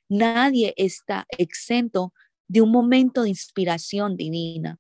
Nadie 0.10 0.74
está 0.76 1.26
exento 1.38 2.14
de 2.50 2.60
un 2.60 2.72
momento 2.72 3.24
de 3.24 3.30
inspiración 3.30 4.18
divina. 4.18 4.80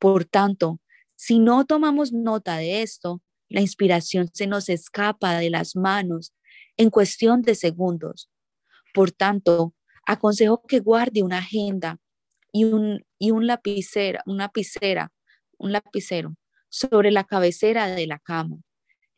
Por 0.00 0.24
tanto, 0.24 0.80
si 1.14 1.38
no 1.38 1.64
tomamos 1.64 2.12
nota 2.12 2.56
de 2.56 2.82
esto, 2.82 3.22
la 3.48 3.60
inspiración 3.60 4.28
se 4.32 4.48
nos 4.48 4.68
escapa 4.68 5.38
de 5.38 5.50
las 5.50 5.76
manos 5.76 6.34
en 6.76 6.90
cuestión 6.90 7.42
de 7.42 7.54
segundos. 7.54 8.28
Por 8.92 9.12
tanto, 9.12 9.76
aconsejo 10.04 10.60
que 10.66 10.80
guarde 10.80 11.22
una 11.22 11.38
agenda 11.38 12.00
y 12.50 12.64
un, 12.64 13.06
y 13.16 13.30
un 13.30 13.46
lapicera, 13.46 14.24
una 14.26 14.46
lapicera, 14.46 15.12
un 15.58 15.72
lapicero 15.72 16.36
sobre 16.68 17.10
la 17.10 17.24
cabecera 17.24 17.88
de 17.88 18.06
la 18.06 18.18
cama. 18.18 18.58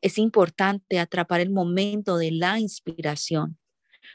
Es 0.01 0.18
importante 0.18 0.98
atrapar 0.98 1.40
el 1.40 1.51
momento 1.51 2.18
de 2.18 2.31
la 2.31 2.59
inspiración, 2.59 3.59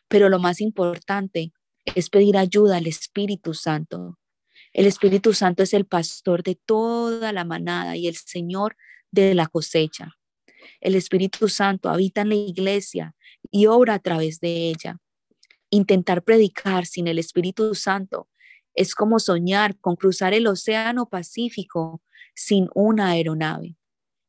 pero 0.08 0.30
lo 0.30 0.40
más 0.40 0.62
importante 0.62 1.52
es 1.86 2.10
pedir 2.10 2.38
ayuda 2.38 2.78
al 2.78 2.88
Espíritu 2.88 3.54
Santo. 3.54 4.18
El 4.72 4.86
Espíritu 4.86 5.34
Santo 5.34 5.64
es 5.64 5.74
el 5.74 5.86
pastor 5.86 6.42
de 6.42 6.56
toda 6.56 7.32
la 7.34 7.44
manada 7.44 7.98
y 7.98 8.08
el 8.08 8.16
Señor 8.16 8.78
de 9.12 9.36
la 9.36 9.48
cosecha. 9.48 10.16
El 10.80 10.96
Espíritu 10.96 11.50
Santo 11.50 11.90
habita 11.90 12.22
en 12.22 12.30
la 12.30 12.36
iglesia 12.36 13.16
y 13.52 13.66
obra 13.68 13.96
a 13.96 14.00
través 14.00 14.40
de 14.40 14.70
ella. 14.70 15.00
Intentar 15.70 16.24
predicar 16.24 16.86
sin 16.86 17.08
el 17.08 17.20
Espíritu 17.20 17.76
Santo 17.76 18.30
es 18.74 18.96
como 18.96 19.20
soñar 19.20 19.78
con 19.80 19.96
cruzar 19.96 20.34
el 20.34 20.48
Océano 20.48 21.08
Pacífico 21.08 22.02
sin 22.34 22.68
una 22.74 23.12
aeronave. 23.12 23.76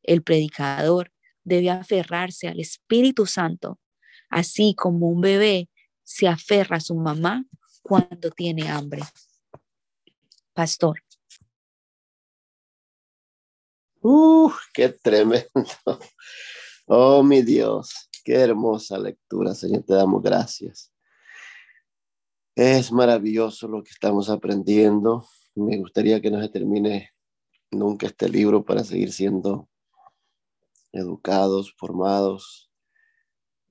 El 0.03 0.23
predicador 0.23 1.11
debe 1.43 1.69
aferrarse 1.69 2.47
al 2.47 2.59
Espíritu 2.59 3.25
Santo, 3.25 3.79
así 4.29 4.75
como 4.75 5.07
un 5.07 5.21
bebé 5.21 5.69
se 6.03 6.27
aferra 6.27 6.77
a 6.77 6.81
su 6.81 6.95
mamá 6.95 7.45
cuando 7.81 8.31
tiene 8.31 8.69
hambre. 8.69 9.01
Pastor. 10.53 11.01
¡Uh, 14.01 14.51
qué 14.73 14.89
tremendo! 14.89 15.49
Oh, 16.87 17.23
mi 17.23 17.41
Dios, 17.41 18.09
qué 18.23 18.35
hermosa 18.35 18.99
lectura, 18.99 19.55
Señor, 19.55 19.83
te 19.83 19.95
damos 19.95 20.21
gracias. 20.21 20.91
Es 22.55 22.91
maravilloso 22.91 23.67
lo 23.67 23.83
que 23.83 23.89
estamos 23.89 24.29
aprendiendo. 24.29 25.27
Me 25.55 25.77
gustaría 25.77 26.21
que 26.21 26.29
no 26.29 26.39
se 26.39 26.49
termine 26.49 27.14
nunca 27.71 28.07
este 28.07 28.29
libro 28.29 28.63
para 28.63 28.83
seguir 28.83 29.11
siendo 29.11 29.69
educados, 30.91 31.73
formados. 31.77 32.71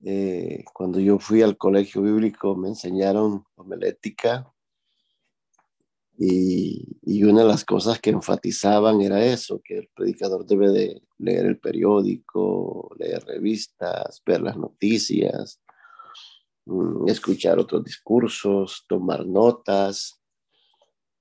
Eh, 0.03 0.63
cuando 0.73 0.99
yo 0.99 1.19
fui 1.19 1.41
al 1.41 1.57
colegio 1.57 2.01
bíblico 2.01 2.55
me 2.55 2.69
enseñaron 2.69 3.43
homilética 3.55 4.51
y, 6.17 6.99
y, 7.01 7.23
una 7.23 7.41
de 7.41 7.47
las 7.47 7.65
cosas 7.65 7.99
que 7.99 8.11
enfatizaban 8.11 9.01
era 9.01 9.25
eso, 9.25 9.61
que 9.63 9.79
el 9.79 9.89
predicador 9.93 10.45
debe 10.45 10.69
de 10.69 11.01
leer 11.17 11.45
el 11.45 11.59
periódico, 11.59 12.93
leer 12.97 13.23
revistas, 13.25 14.21
ver 14.25 14.41
las 14.41 14.55
noticias, 14.55 15.59
Mm, 16.65 17.07
escuchar 17.07 17.59
otros 17.59 17.83
discursos, 17.83 18.85
tomar 18.87 19.25
notas. 19.25 20.19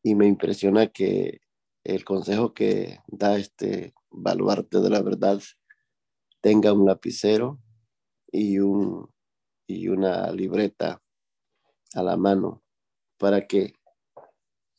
Y 0.03 0.15
me 0.15 0.27
impresiona 0.27 0.87
que 0.89 1.41
el 1.85 2.05
consejo 2.05 2.55
que 2.55 3.01
da 3.07 3.37
este 3.37 3.95
baluarte 4.11 4.81
de 4.81 4.91
la 4.91 5.03
verdad 5.03 5.41
tenga 6.41 6.73
un 6.73 6.87
lapicero 6.87 7.61
y, 8.33 8.59
un, 8.59 9.11
y 9.67 9.89
una 9.89 10.31
libreta 10.33 11.03
a 11.95 12.03
la 12.03 12.17
mano. 12.17 12.63
¿Para 13.19 13.47
qué? 13.47 13.75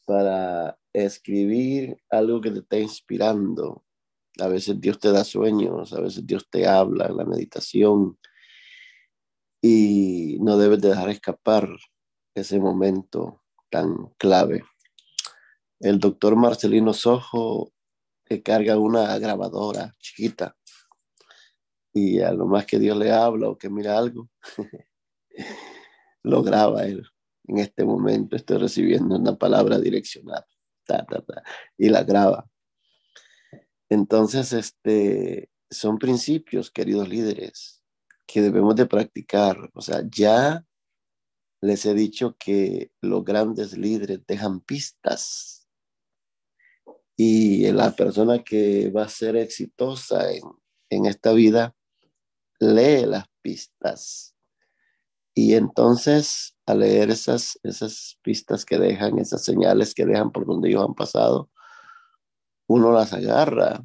Para 0.06 0.78
escribir 0.94 1.98
algo 2.10 2.42
que 2.42 2.52
te 2.52 2.60
está 2.60 2.80
inspirando. 2.80 3.84
A 4.40 4.48
veces 4.48 4.80
Dios 4.82 5.00
te 5.00 5.12
da 5.12 5.24
sueños, 5.24 5.94
a 5.94 6.02
veces 6.02 6.26
Dios 6.26 6.48
te 6.50 6.68
habla 6.68 7.06
en 7.06 7.18
la 7.18 7.26
meditación 7.26 8.18
y 9.62 10.38
no 10.42 10.58
debes 10.58 10.82
de 10.82 10.90
dejar 10.90 11.10
escapar 11.10 11.70
ese 12.36 12.60
momento 12.60 13.42
tan 13.70 14.14
clave. 14.18 14.64
El 15.80 16.00
doctor 16.00 16.36
Marcelino 16.36 16.94
Sojo 16.94 17.72
que 18.26 18.42
carga 18.42 18.78
una 18.78 19.18
grabadora 19.20 19.94
chiquita 20.00 20.56
y 21.94 22.20
a 22.20 22.34
lo 22.34 22.46
más 22.46 22.66
que 22.66 22.80
Dios 22.80 22.98
le 22.98 23.12
habla 23.12 23.50
o 23.50 23.58
que 23.58 23.70
mira 23.70 23.98
algo, 23.98 24.30
lo 26.24 26.44
graba 26.44 26.86
él. 26.86 27.08
En 27.48 27.60
este 27.60 27.86
momento 27.86 28.36
estoy 28.36 28.58
recibiendo 28.58 29.16
una 29.16 29.38
palabra 29.38 29.80
direccional 29.80 30.44
y 31.78 31.90
la 31.90 32.04
graba. 32.04 32.50
Entonces, 33.90 34.52
este, 34.54 35.50
son 35.70 35.98
principios, 36.00 36.72
queridos 36.72 37.08
líderes, 37.08 37.84
que 38.26 38.42
debemos 38.42 38.76
de 38.76 38.88
practicar. 38.88 39.70
O 39.74 39.82
sea, 39.82 40.04
ya 40.10 40.66
les 41.62 41.86
he 41.86 41.94
dicho 41.94 42.36
que 42.38 42.92
los 43.02 43.24
grandes 43.24 43.78
líderes 43.78 44.26
dejan 44.28 44.60
pistas 44.60 45.65
y 47.18 47.72
la 47.72 47.92
persona 47.96 48.44
que 48.44 48.92
va 48.92 49.04
a 49.04 49.10
ser 49.10 49.38
exitosa 49.38 50.32
en, 50.32 50.44
en 50.90 51.06
esta 51.06 51.34
vida 51.34 51.76
lee 52.60 53.06
las 53.06 53.26
pistas. 53.42 54.36
Y 55.34 55.54
entonces, 55.56 56.56
al 56.66 56.80
leer 56.80 57.10
esas, 57.10 57.60
esas 57.64 58.18
pistas 58.22 58.66
que 58.66 58.78
dejan, 58.78 59.20
esas 59.20 59.44
señales 59.44 59.94
que 59.94 60.06
dejan 60.06 60.32
por 60.32 60.46
donde 60.46 60.70
ellos 60.70 60.86
han 60.86 60.96
pasado, 60.96 61.50
uno 62.68 62.92
las 62.92 63.14
agarra 63.14 63.84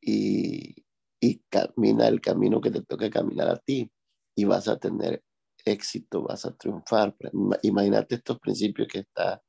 y, 0.00 0.74
y 1.20 1.38
camina 1.48 2.08
el 2.08 2.20
camino 2.20 2.60
que 2.60 2.70
te 2.70 2.82
toca 2.82 3.10
caminar 3.10 3.48
a 3.48 3.58
ti 3.58 3.90
y 4.34 4.44
vas 4.44 4.66
a 4.68 4.78
tener 4.78 5.22
éxito, 5.64 6.22
vas 6.22 6.44
a 6.44 6.54
triunfar. 6.56 7.14
Imagínate 7.62 8.16
estos 8.16 8.38
principios 8.38 8.88
que 8.88 9.00
está 9.00 9.42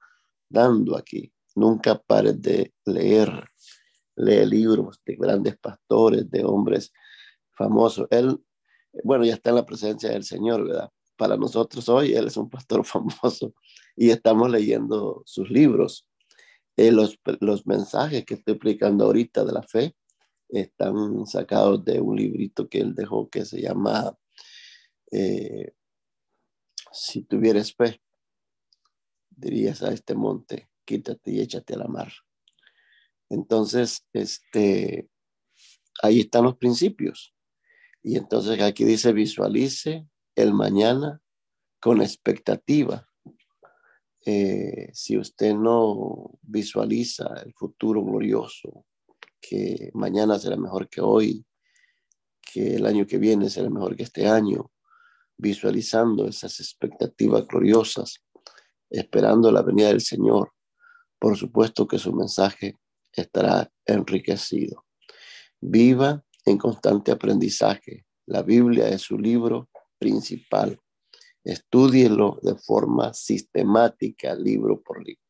dando 0.50 0.98
aquí. 0.98 1.32
Nunca 1.56 1.96
pares 1.96 2.42
de 2.42 2.74
leer. 2.86 3.50
Lee 4.18 4.46
libros 4.46 5.02
de 5.06 5.16
grandes 5.16 5.58
pastores, 5.58 6.30
de 6.30 6.46
hombres 6.46 6.94
famosos. 7.52 8.08
Él, 8.12 8.38
bueno, 9.04 9.26
ya 9.26 9.34
está 9.34 9.50
en 9.50 9.58
la 9.58 9.66
presencia 9.66 10.10
del 10.10 10.24
Señor, 10.24 10.68
¿verdad? 10.68 10.90
Para 11.18 11.36
nosotros 11.38 11.88
hoy 11.90 12.14
Él 12.14 12.28
es 12.28 12.38
un 12.38 12.50
pastor 12.50 12.86
famoso 12.86 13.54
y 13.96 14.10
estamos 14.10 14.50
leyendo 14.50 15.24
sus 15.26 15.50
libros. 15.50 16.08
Eh, 16.78 16.92
los, 16.92 17.18
los 17.40 17.66
mensajes 17.66 18.26
que 18.26 18.34
estoy 18.36 18.54
explicando 18.54 19.06
ahorita 19.06 19.46
de 19.46 19.54
la 19.54 19.64
fe 19.64 19.96
están 20.50 21.26
sacados 21.26 21.84
de 21.84 22.00
un 22.00 22.16
librito 22.16 22.68
que 22.68 22.80
él 22.80 22.94
dejó 22.94 23.30
que 23.30 23.46
se 23.46 23.62
llama 23.62 24.18
eh, 25.12 25.74
Si 26.92 27.24
tuvieras 27.24 27.74
fe, 27.74 28.02
dirías 29.30 29.84
a 29.84 29.92
este 29.92 30.16
monte, 30.16 30.70
quítate 30.86 31.32
y 31.32 31.42
échate 31.42 31.74
a 31.74 31.80
la 31.80 31.88
mar. 31.88 32.12
Entonces, 33.30 34.06
este, 34.14 35.10
ahí 36.02 36.22
están 36.22 36.44
los 36.44 36.58
principios. 36.58 37.34
Y 38.04 38.18
entonces 38.18 38.62
aquí 38.62 38.84
dice, 38.84 39.14
visualice 39.14 40.08
el 40.36 40.54
mañana 40.54 41.22
con 41.82 42.02
expectativa. 42.02 43.10
Eh, 44.26 44.90
si 44.94 45.18
usted 45.18 45.54
no 45.54 46.40
visualiza 46.42 47.28
el 47.46 47.54
futuro 47.54 48.04
glorioso, 48.04 48.86
que 49.40 49.92
mañana 49.94 50.40
será 50.40 50.58
mejor 50.58 50.90
que 50.90 51.02
hoy, 51.02 51.46
que 52.42 52.76
el 52.76 52.86
año 52.86 53.06
que 53.06 53.18
viene 53.18 53.50
será 53.50 53.70
mejor 53.70 53.96
que 53.96 54.04
este 54.04 54.28
año, 54.28 54.72
visualizando 55.38 56.28
esas 56.28 56.60
expectativas 56.60 57.48
gloriosas, 57.48 58.24
esperando 58.90 59.52
la 59.52 59.62
venida 59.62 59.90
del 59.90 60.02
Señor, 60.02 60.55
por 61.20 61.38
supuesto 61.38 61.88
que 61.88 62.00
su 62.00 62.14
mensaje 62.14 62.78
estará 63.12 63.72
enriquecido. 63.86 64.86
Viva 65.62 66.24
en 66.46 66.58
constante 66.58 67.12
aprendizaje. 67.12 68.06
La 68.26 68.44
Biblia 68.44 68.90
es 68.90 69.02
su 69.02 69.18
libro 69.18 69.70
principal. 69.98 70.80
Estúdielo 71.44 72.40
de 72.42 72.56
forma 72.56 73.14
sistemática, 73.14 74.36
libro 74.36 74.82
por 74.82 75.04
libro. 75.06 75.22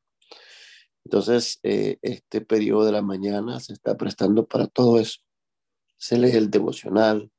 Entonces, 1.04 1.60
eh, 1.62 1.98
este 2.02 2.42
periodo 2.42 2.86
de 2.86 2.92
la 2.92 3.02
mañana 3.02 3.60
se 3.60 3.74
está 3.74 3.96
prestando 3.96 4.48
para 4.48 4.68
todo 4.68 5.00
eso. 5.00 5.20
Se 5.98 6.18
lee 6.18 6.32
el 6.32 6.50
devocional, 6.50 7.32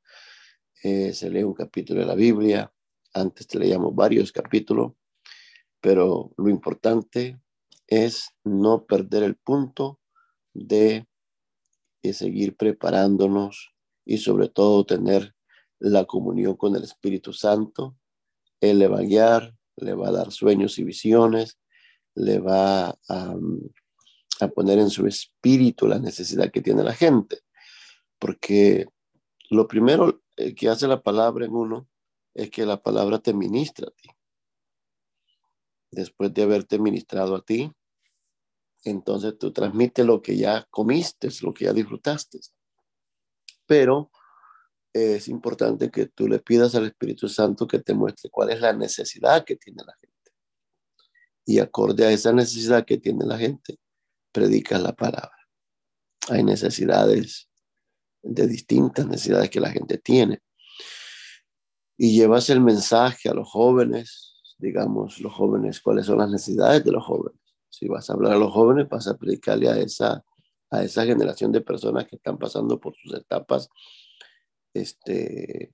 eh, 0.83 1.13
se 1.13 1.29
lee 1.29 1.43
un 1.43 1.53
capítulo 1.53 1.99
de 1.99 2.05
la 2.05 2.15
Biblia. 2.15 2.71
Antes 3.13 3.47
te 3.47 3.59
leíamos 3.59 3.93
varios 3.93 4.31
capítulos, 4.31 4.93
pero 5.81 6.31
lo 6.37 6.49
importante 6.49 7.39
es 7.87 8.29
no 8.43 8.85
perder 8.85 9.23
el 9.23 9.35
punto 9.35 9.99
de, 10.53 11.07
seguir 12.13 12.55
preparándonos 12.55 13.73
y 14.05 14.19
sobre 14.19 14.47
todo 14.47 14.85
tener 14.85 15.35
la 15.77 16.05
comunión 16.05 16.55
con 16.55 16.73
el 16.73 16.83
Espíritu 16.83 17.33
Santo. 17.33 17.97
Él 18.61 18.79
le 18.79 18.87
va 18.87 18.99
a 18.99 19.03
guiar, 19.03 19.53
le 19.75 19.93
va 19.93 20.07
a 20.07 20.13
dar 20.13 20.31
sueños 20.31 20.79
y 20.79 20.85
visiones, 20.85 21.57
le 22.15 22.39
va 22.39 22.97
a, 23.09 23.35
a 24.39 24.47
poner 24.47 24.79
en 24.79 24.89
su 24.89 25.05
espíritu 25.05 25.85
la 25.85 25.99
necesidad 25.99 26.49
que 26.49 26.61
tiene 26.61 26.81
la 26.81 26.93
gente. 26.93 27.41
Porque 28.19 28.87
lo 29.49 29.67
primero 29.67 30.21
eh, 30.37 30.55
que 30.55 30.69
hace 30.69 30.87
la 30.87 31.01
palabra 31.01 31.45
en 31.45 31.53
uno 31.53 31.89
es 32.33 32.49
que 32.49 32.65
la 32.65 32.81
palabra 32.81 33.19
te 33.19 33.33
ministra 33.33 33.87
a 33.87 33.91
ti. 33.91 34.09
Después 35.91 36.33
de 36.33 36.43
haberte 36.43 36.79
ministrado 36.79 37.35
a 37.35 37.41
ti, 37.41 37.71
entonces 38.83 39.37
tú 39.37 39.51
transmites 39.51 40.05
lo 40.05 40.21
que 40.21 40.37
ya 40.37 40.65
comiste, 40.69 41.29
lo 41.41 41.53
que 41.53 41.65
ya 41.65 41.73
disfrutaste. 41.73 42.39
Pero 43.65 44.11
es 44.93 45.27
importante 45.27 45.91
que 45.91 46.07
tú 46.07 46.27
le 46.27 46.39
pidas 46.39 46.75
al 46.75 46.85
Espíritu 46.85 47.27
Santo 47.29 47.67
que 47.67 47.79
te 47.79 47.93
muestre 47.93 48.29
cuál 48.29 48.49
es 48.49 48.61
la 48.61 48.73
necesidad 48.73 49.45
que 49.45 49.55
tiene 49.55 49.83
la 49.85 49.93
gente. 49.99 50.31
Y 51.45 51.59
acorde 51.59 52.05
a 52.05 52.11
esa 52.11 52.33
necesidad 52.33 52.85
que 52.85 52.97
tiene 52.97 53.25
la 53.25 53.37
gente, 53.37 53.77
predica 54.31 54.77
la 54.79 54.93
palabra. 54.93 55.37
Hay 56.29 56.43
necesidades 56.43 57.49
de 58.21 58.47
distintas 58.47 59.07
necesidades 59.07 59.49
que 59.49 59.59
la 59.59 59.71
gente 59.71 59.97
tiene. 59.97 60.41
Y 61.97 62.17
llevas 62.17 62.49
el 62.49 62.61
mensaje 62.61 63.29
a 63.29 63.33
los 63.33 63.49
jóvenes, 63.49 64.36
digamos, 64.57 65.19
los 65.19 65.33
jóvenes, 65.33 65.81
cuáles 65.81 66.05
son 66.05 66.17
las 66.17 66.29
necesidades 66.29 66.83
de 66.83 66.91
los 66.91 67.05
jóvenes. 67.05 67.39
Si 67.69 67.87
vas 67.87 68.09
a 68.09 68.13
hablar 68.13 68.33
a 68.33 68.37
los 68.37 68.51
jóvenes, 68.51 68.89
vas 68.89 69.07
a 69.07 69.17
predicarle 69.17 69.69
a 69.69 69.77
esa, 69.77 70.23
a 70.69 70.83
esa 70.83 71.05
generación 71.05 71.51
de 71.51 71.61
personas 71.61 72.07
que 72.07 72.15
están 72.15 72.37
pasando 72.37 72.79
por 72.79 72.95
sus 72.95 73.13
etapas 73.13 73.69
este, 74.73 75.73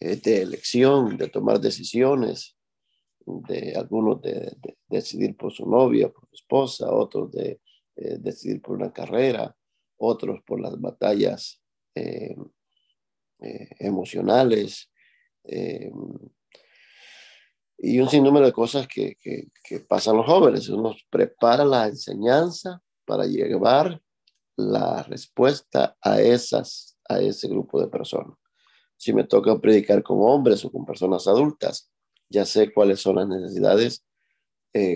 eh, 0.00 0.16
de 0.16 0.42
elección, 0.42 1.16
de 1.16 1.28
tomar 1.28 1.60
decisiones, 1.60 2.56
de 3.24 3.74
algunos 3.76 4.20
de, 4.20 4.56
decidir 4.88 5.36
por 5.36 5.52
su 5.52 5.66
novia, 5.66 6.08
por 6.08 6.26
su 6.28 6.34
esposa, 6.34 6.90
otros 6.90 7.30
de 7.30 7.60
eh, 7.96 8.18
decidir 8.18 8.60
por 8.60 8.76
una 8.76 8.92
carrera, 8.92 9.54
otros 9.98 10.40
por 10.44 10.60
las 10.60 10.80
batallas 10.80 11.62
eh, 11.94 12.34
emocionales, 13.78 14.90
y 17.84 17.98
un 17.98 18.08
sinnúmero 18.08 18.46
de 18.46 18.52
cosas 18.52 18.86
que, 18.86 19.16
que, 19.20 19.80
pasan 19.80 20.16
los 20.16 20.26
jóvenes. 20.26 20.68
Uno 20.68 20.94
prepara 21.10 21.64
la 21.64 21.88
enseñanza 21.88 22.80
para 23.04 23.26
llevar 23.26 24.00
la 24.56 25.02
respuesta 25.02 25.96
a, 26.00 26.20
esas, 26.20 26.96
a 27.08 27.20
ese 27.20 27.48
grupo 27.48 27.80
de 27.80 27.88
personas. 27.88 28.38
Si 28.96 29.12
me 29.12 29.24
toca 29.24 29.58
predicar 29.58 30.00
con 30.04 30.18
hombres 30.20 30.64
o 30.64 30.70
con 30.70 30.86
personas 30.86 31.26
adultas, 31.26 31.90
ya 32.28 32.44
sé 32.44 32.72
cuáles 32.72 33.00
son 33.00 33.16
las 33.16 33.26
necesidades 33.26 34.04
eh, 34.72 34.94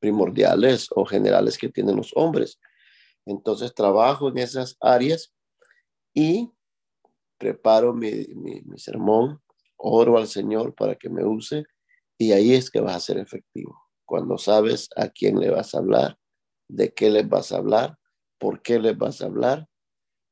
primordiales 0.00 0.88
o 0.90 1.04
generales 1.04 1.58
que 1.58 1.68
tienen 1.68 1.96
los 1.96 2.12
hombres. 2.16 2.58
Entonces 3.26 3.74
trabajo 3.74 4.30
en 4.30 4.38
esas 4.38 4.78
áreas 4.80 5.34
y 6.14 6.50
preparo 7.36 7.92
mi, 7.92 8.26
mi 8.64 8.78
sermón 8.78 9.43
oro 9.76 10.18
al 10.18 10.26
Señor 10.26 10.74
para 10.74 10.96
que 10.96 11.08
me 11.08 11.24
use 11.24 11.64
y 12.18 12.32
ahí 12.32 12.54
es 12.54 12.70
que 12.70 12.80
vas 12.80 12.96
a 12.96 13.00
ser 13.00 13.18
efectivo. 13.18 13.80
Cuando 14.04 14.38
sabes 14.38 14.88
a 14.96 15.08
quién 15.08 15.38
le 15.38 15.50
vas 15.50 15.74
a 15.74 15.78
hablar, 15.78 16.18
de 16.68 16.92
qué 16.94 17.10
les 17.10 17.28
vas 17.28 17.52
a 17.52 17.58
hablar, 17.58 17.98
por 18.38 18.62
qué 18.62 18.78
les 18.78 18.96
vas 18.96 19.22
a 19.22 19.26
hablar 19.26 19.68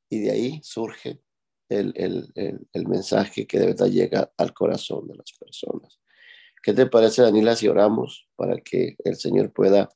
y 0.09 0.21
de 0.21 0.31
ahí 0.31 0.61
surge 0.63 1.23
el, 1.69 1.93
el, 1.97 2.31
el, 2.35 2.87
mensaje 2.87 3.47
que 3.47 3.59
debe 3.59 3.91
llegar 3.91 4.33
al 4.37 4.53
corazón 4.53 5.09
de 5.09 5.15
las 5.15 5.33
personas. 5.33 5.99
¿Qué 6.63 6.75
te 6.75 6.87
parece, 6.87 7.23
Daniela, 7.23 7.57
si 7.57 7.67
oramos 7.67 8.29
para 8.37 8.59
que 8.61 8.97
el 9.05 9.17
Señor 9.17 9.53
pueda 9.53 9.89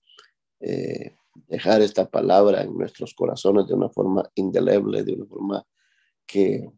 eh, 0.60 1.16
dejar 1.48 1.82
esta 1.82 2.08
palabra 2.10 2.62
en 2.62 2.76
nuestros 2.76 3.14
corazones 3.14 3.66
de 3.66 3.74
una 3.74 3.90
forma 3.90 4.28
indeleble, 4.34 5.04
de 5.04 5.12
una 5.12 5.26
forma 5.26 5.66
que 6.26 6.70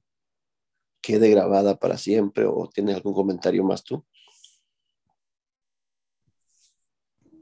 quede 1.01 1.31
grabada 1.31 1.77
para 1.77 1.99
siempre? 1.99 2.47
¿O 2.47 2.69
tienes 2.73 2.97
algún 2.97 3.15
comentario 3.15 3.65
más 3.65 3.85
tú? 3.85 4.05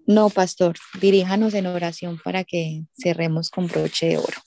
No, 0.07 0.31
pastor, 0.31 0.77
diríjanos 1.01 1.53
en 1.55 1.67
oración 1.67 2.21
para 2.23 2.45
que 2.45 2.85
cerremos 2.97 3.51
con 3.51 3.67
broche 3.67 4.07
de 4.07 4.19
oro. 4.19 4.41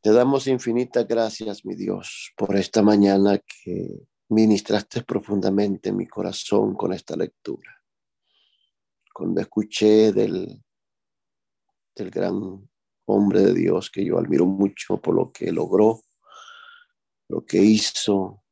Te 0.00 0.12
damos 0.12 0.46
infinitas 0.46 1.06
gracias, 1.06 1.66
mi 1.66 1.74
Dios, 1.74 2.32
por 2.38 2.56
esta 2.56 2.80
mañana 2.82 3.38
que 3.38 4.00
ministraste 4.30 5.02
profundamente 5.02 5.92
mi 5.92 6.06
corazón 6.06 6.74
con 6.74 6.94
esta 6.94 7.16
lectura. 7.16 7.82
Cuando 9.12 9.42
escuché 9.42 10.10
del, 10.12 10.62
del 11.94 12.10
gran 12.10 12.66
hombre 13.04 13.40
de 13.42 13.52
Dios 13.52 13.90
que 13.90 14.04
yo 14.04 14.18
admiro 14.18 14.46
mucho 14.46 14.96
por 14.96 15.14
lo 15.14 15.32
que 15.32 15.52
logró, 15.52 16.00
lo 17.30 17.44
que 17.46 17.62
hizo 17.62 18.42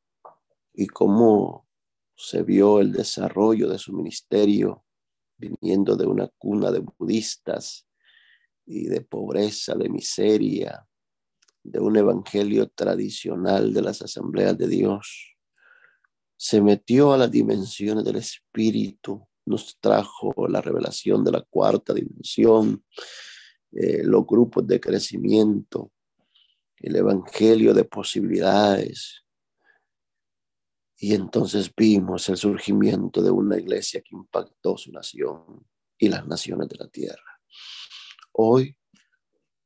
y 0.73 0.87
cómo 0.87 1.69
se 2.17 2.45
vio 2.45 2.79
el 2.81 2.93
desarrollo 2.93 3.69
de 3.69 3.79
su 3.79 3.93
ministerio 3.93 4.85
viniendo 5.37 5.97
de 5.97 6.07
una 6.07 6.29
cuna 6.39 6.71
de 6.71 6.79
budistas 6.79 7.89
y 8.65 8.87
de 8.87 9.01
pobreza, 9.01 9.75
de 9.75 9.89
miseria, 9.89 10.87
de 11.65 11.81
un 11.81 11.97
evangelio 11.97 12.69
tradicional 12.69 13.75
de 13.75 13.83
las 13.83 14.01
asambleas 14.01 14.57
de 14.57 14.69
Dios. 14.69 15.37
Se 16.37 16.63
metió 16.63 17.13
a 17.13 17.19
las 17.19 17.33
dimensiones 17.33 18.05
del 18.05 18.17
espíritu, 18.17 19.27
nos 19.45 19.77
trajo 19.81 20.33
la 20.49 20.61
revelación 20.61 21.25
de 21.25 21.33
la 21.33 21.43
cuarta 21.43 21.95
dimensión, 21.95 22.85
eh, 23.73 24.05
los 24.05 24.25
grupos 24.25 24.67
de 24.69 24.79
crecimiento, 24.79 25.91
el 26.81 26.97
evangelio 26.97 27.75
de 27.75 27.85
posibilidades, 27.85 29.25
y 31.01 31.15
entonces 31.15 31.73
vimos 31.77 32.29
el 32.29 32.37
surgimiento 32.37 33.23
de 33.23 33.31
una 33.31 33.57
iglesia 33.57 34.01
que 34.01 34.17
impactó 34.17 34.77
su 34.77 34.91
nación 34.91 35.65
y 35.97 36.09
las 36.09 36.27
naciones 36.27 36.69
de 36.69 36.77
la 36.77 36.89
tierra. 36.89 37.41
Hoy 38.33 38.77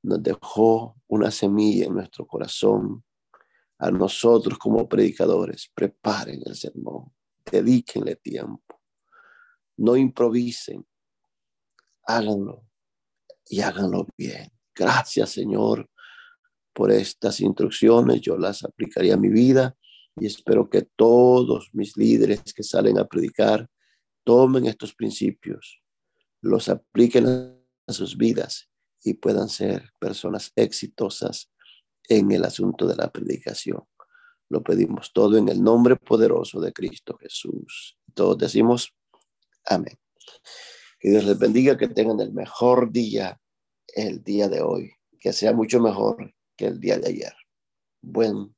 nos 0.02 0.22
dejó 0.22 1.00
una 1.06 1.30
semilla 1.30 1.86
en 1.86 1.94
nuestro 1.94 2.26
corazón. 2.26 3.04
A 3.78 3.90
nosotros 3.90 4.58
como 4.58 4.88
predicadores, 4.88 5.70
preparen 5.74 6.40
el 6.44 6.54
sermón, 6.54 7.12
dedíquenle 7.50 8.14
tiempo, 8.16 8.80
no 9.78 9.96
improvisen, 9.96 10.86
háganlo 12.04 12.64
y 13.46 13.60
háganlo 13.60 14.06
bien. 14.16 14.52
Gracias 14.74 15.30
Señor 15.30 15.90
por 16.72 16.90
estas 16.90 17.40
instrucciones, 17.40 18.20
yo 18.20 18.36
las 18.36 18.64
aplicaría 18.64 19.14
a 19.14 19.18
mi 19.18 19.28
vida 19.28 19.76
y 20.16 20.26
espero 20.26 20.68
que 20.68 20.82
todos 20.82 21.70
mis 21.72 21.96
líderes 21.96 22.52
que 22.54 22.62
salen 22.62 22.98
a 22.98 23.06
predicar 23.06 23.68
tomen 24.24 24.66
estos 24.66 24.94
principios, 24.94 25.80
los 26.40 26.68
apliquen 26.68 27.26
a 27.86 27.92
sus 27.92 28.16
vidas 28.16 28.68
y 29.02 29.14
puedan 29.14 29.48
ser 29.48 29.90
personas 29.98 30.52
exitosas 30.54 31.50
en 32.08 32.30
el 32.32 32.44
asunto 32.44 32.86
de 32.86 32.96
la 32.96 33.10
predicación. 33.10 33.82
Lo 34.48 34.62
pedimos 34.62 35.12
todo 35.12 35.38
en 35.38 35.48
el 35.48 35.62
nombre 35.62 35.96
poderoso 35.96 36.60
de 36.60 36.72
Cristo 36.72 37.16
Jesús. 37.16 37.98
Todos 38.14 38.38
decimos 38.38 38.94
amén. 39.64 39.98
Que 41.00 41.10
Dios 41.10 41.24
les 41.24 41.38
bendiga, 41.38 41.76
que 41.76 41.88
tengan 41.88 42.20
el 42.20 42.32
mejor 42.32 42.92
día 42.92 43.40
el 43.94 44.22
día 44.22 44.48
de 44.48 44.62
hoy, 44.62 44.92
que 45.20 45.32
sea 45.32 45.52
mucho 45.52 45.80
mejor 45.80 46.34
que 46.62 46.68
el 46.68 46.78
día 46.78 46.96
de 46.96 47.08
ayer. 47.08 47.32
Buen 48.00 48.54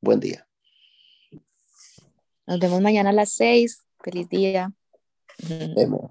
Buen 0.00 0.20
día. 0.20 0.46
Nos 2.46 2.60
vemos 2.60 2.80
mañana 2.80 3.10
a 3.10 3.12
las 3.12 3.32
seis. 3.32 3.84
Feliz 4.02 4.28
día. 4.30 4.72
Amén. 5.44 6.08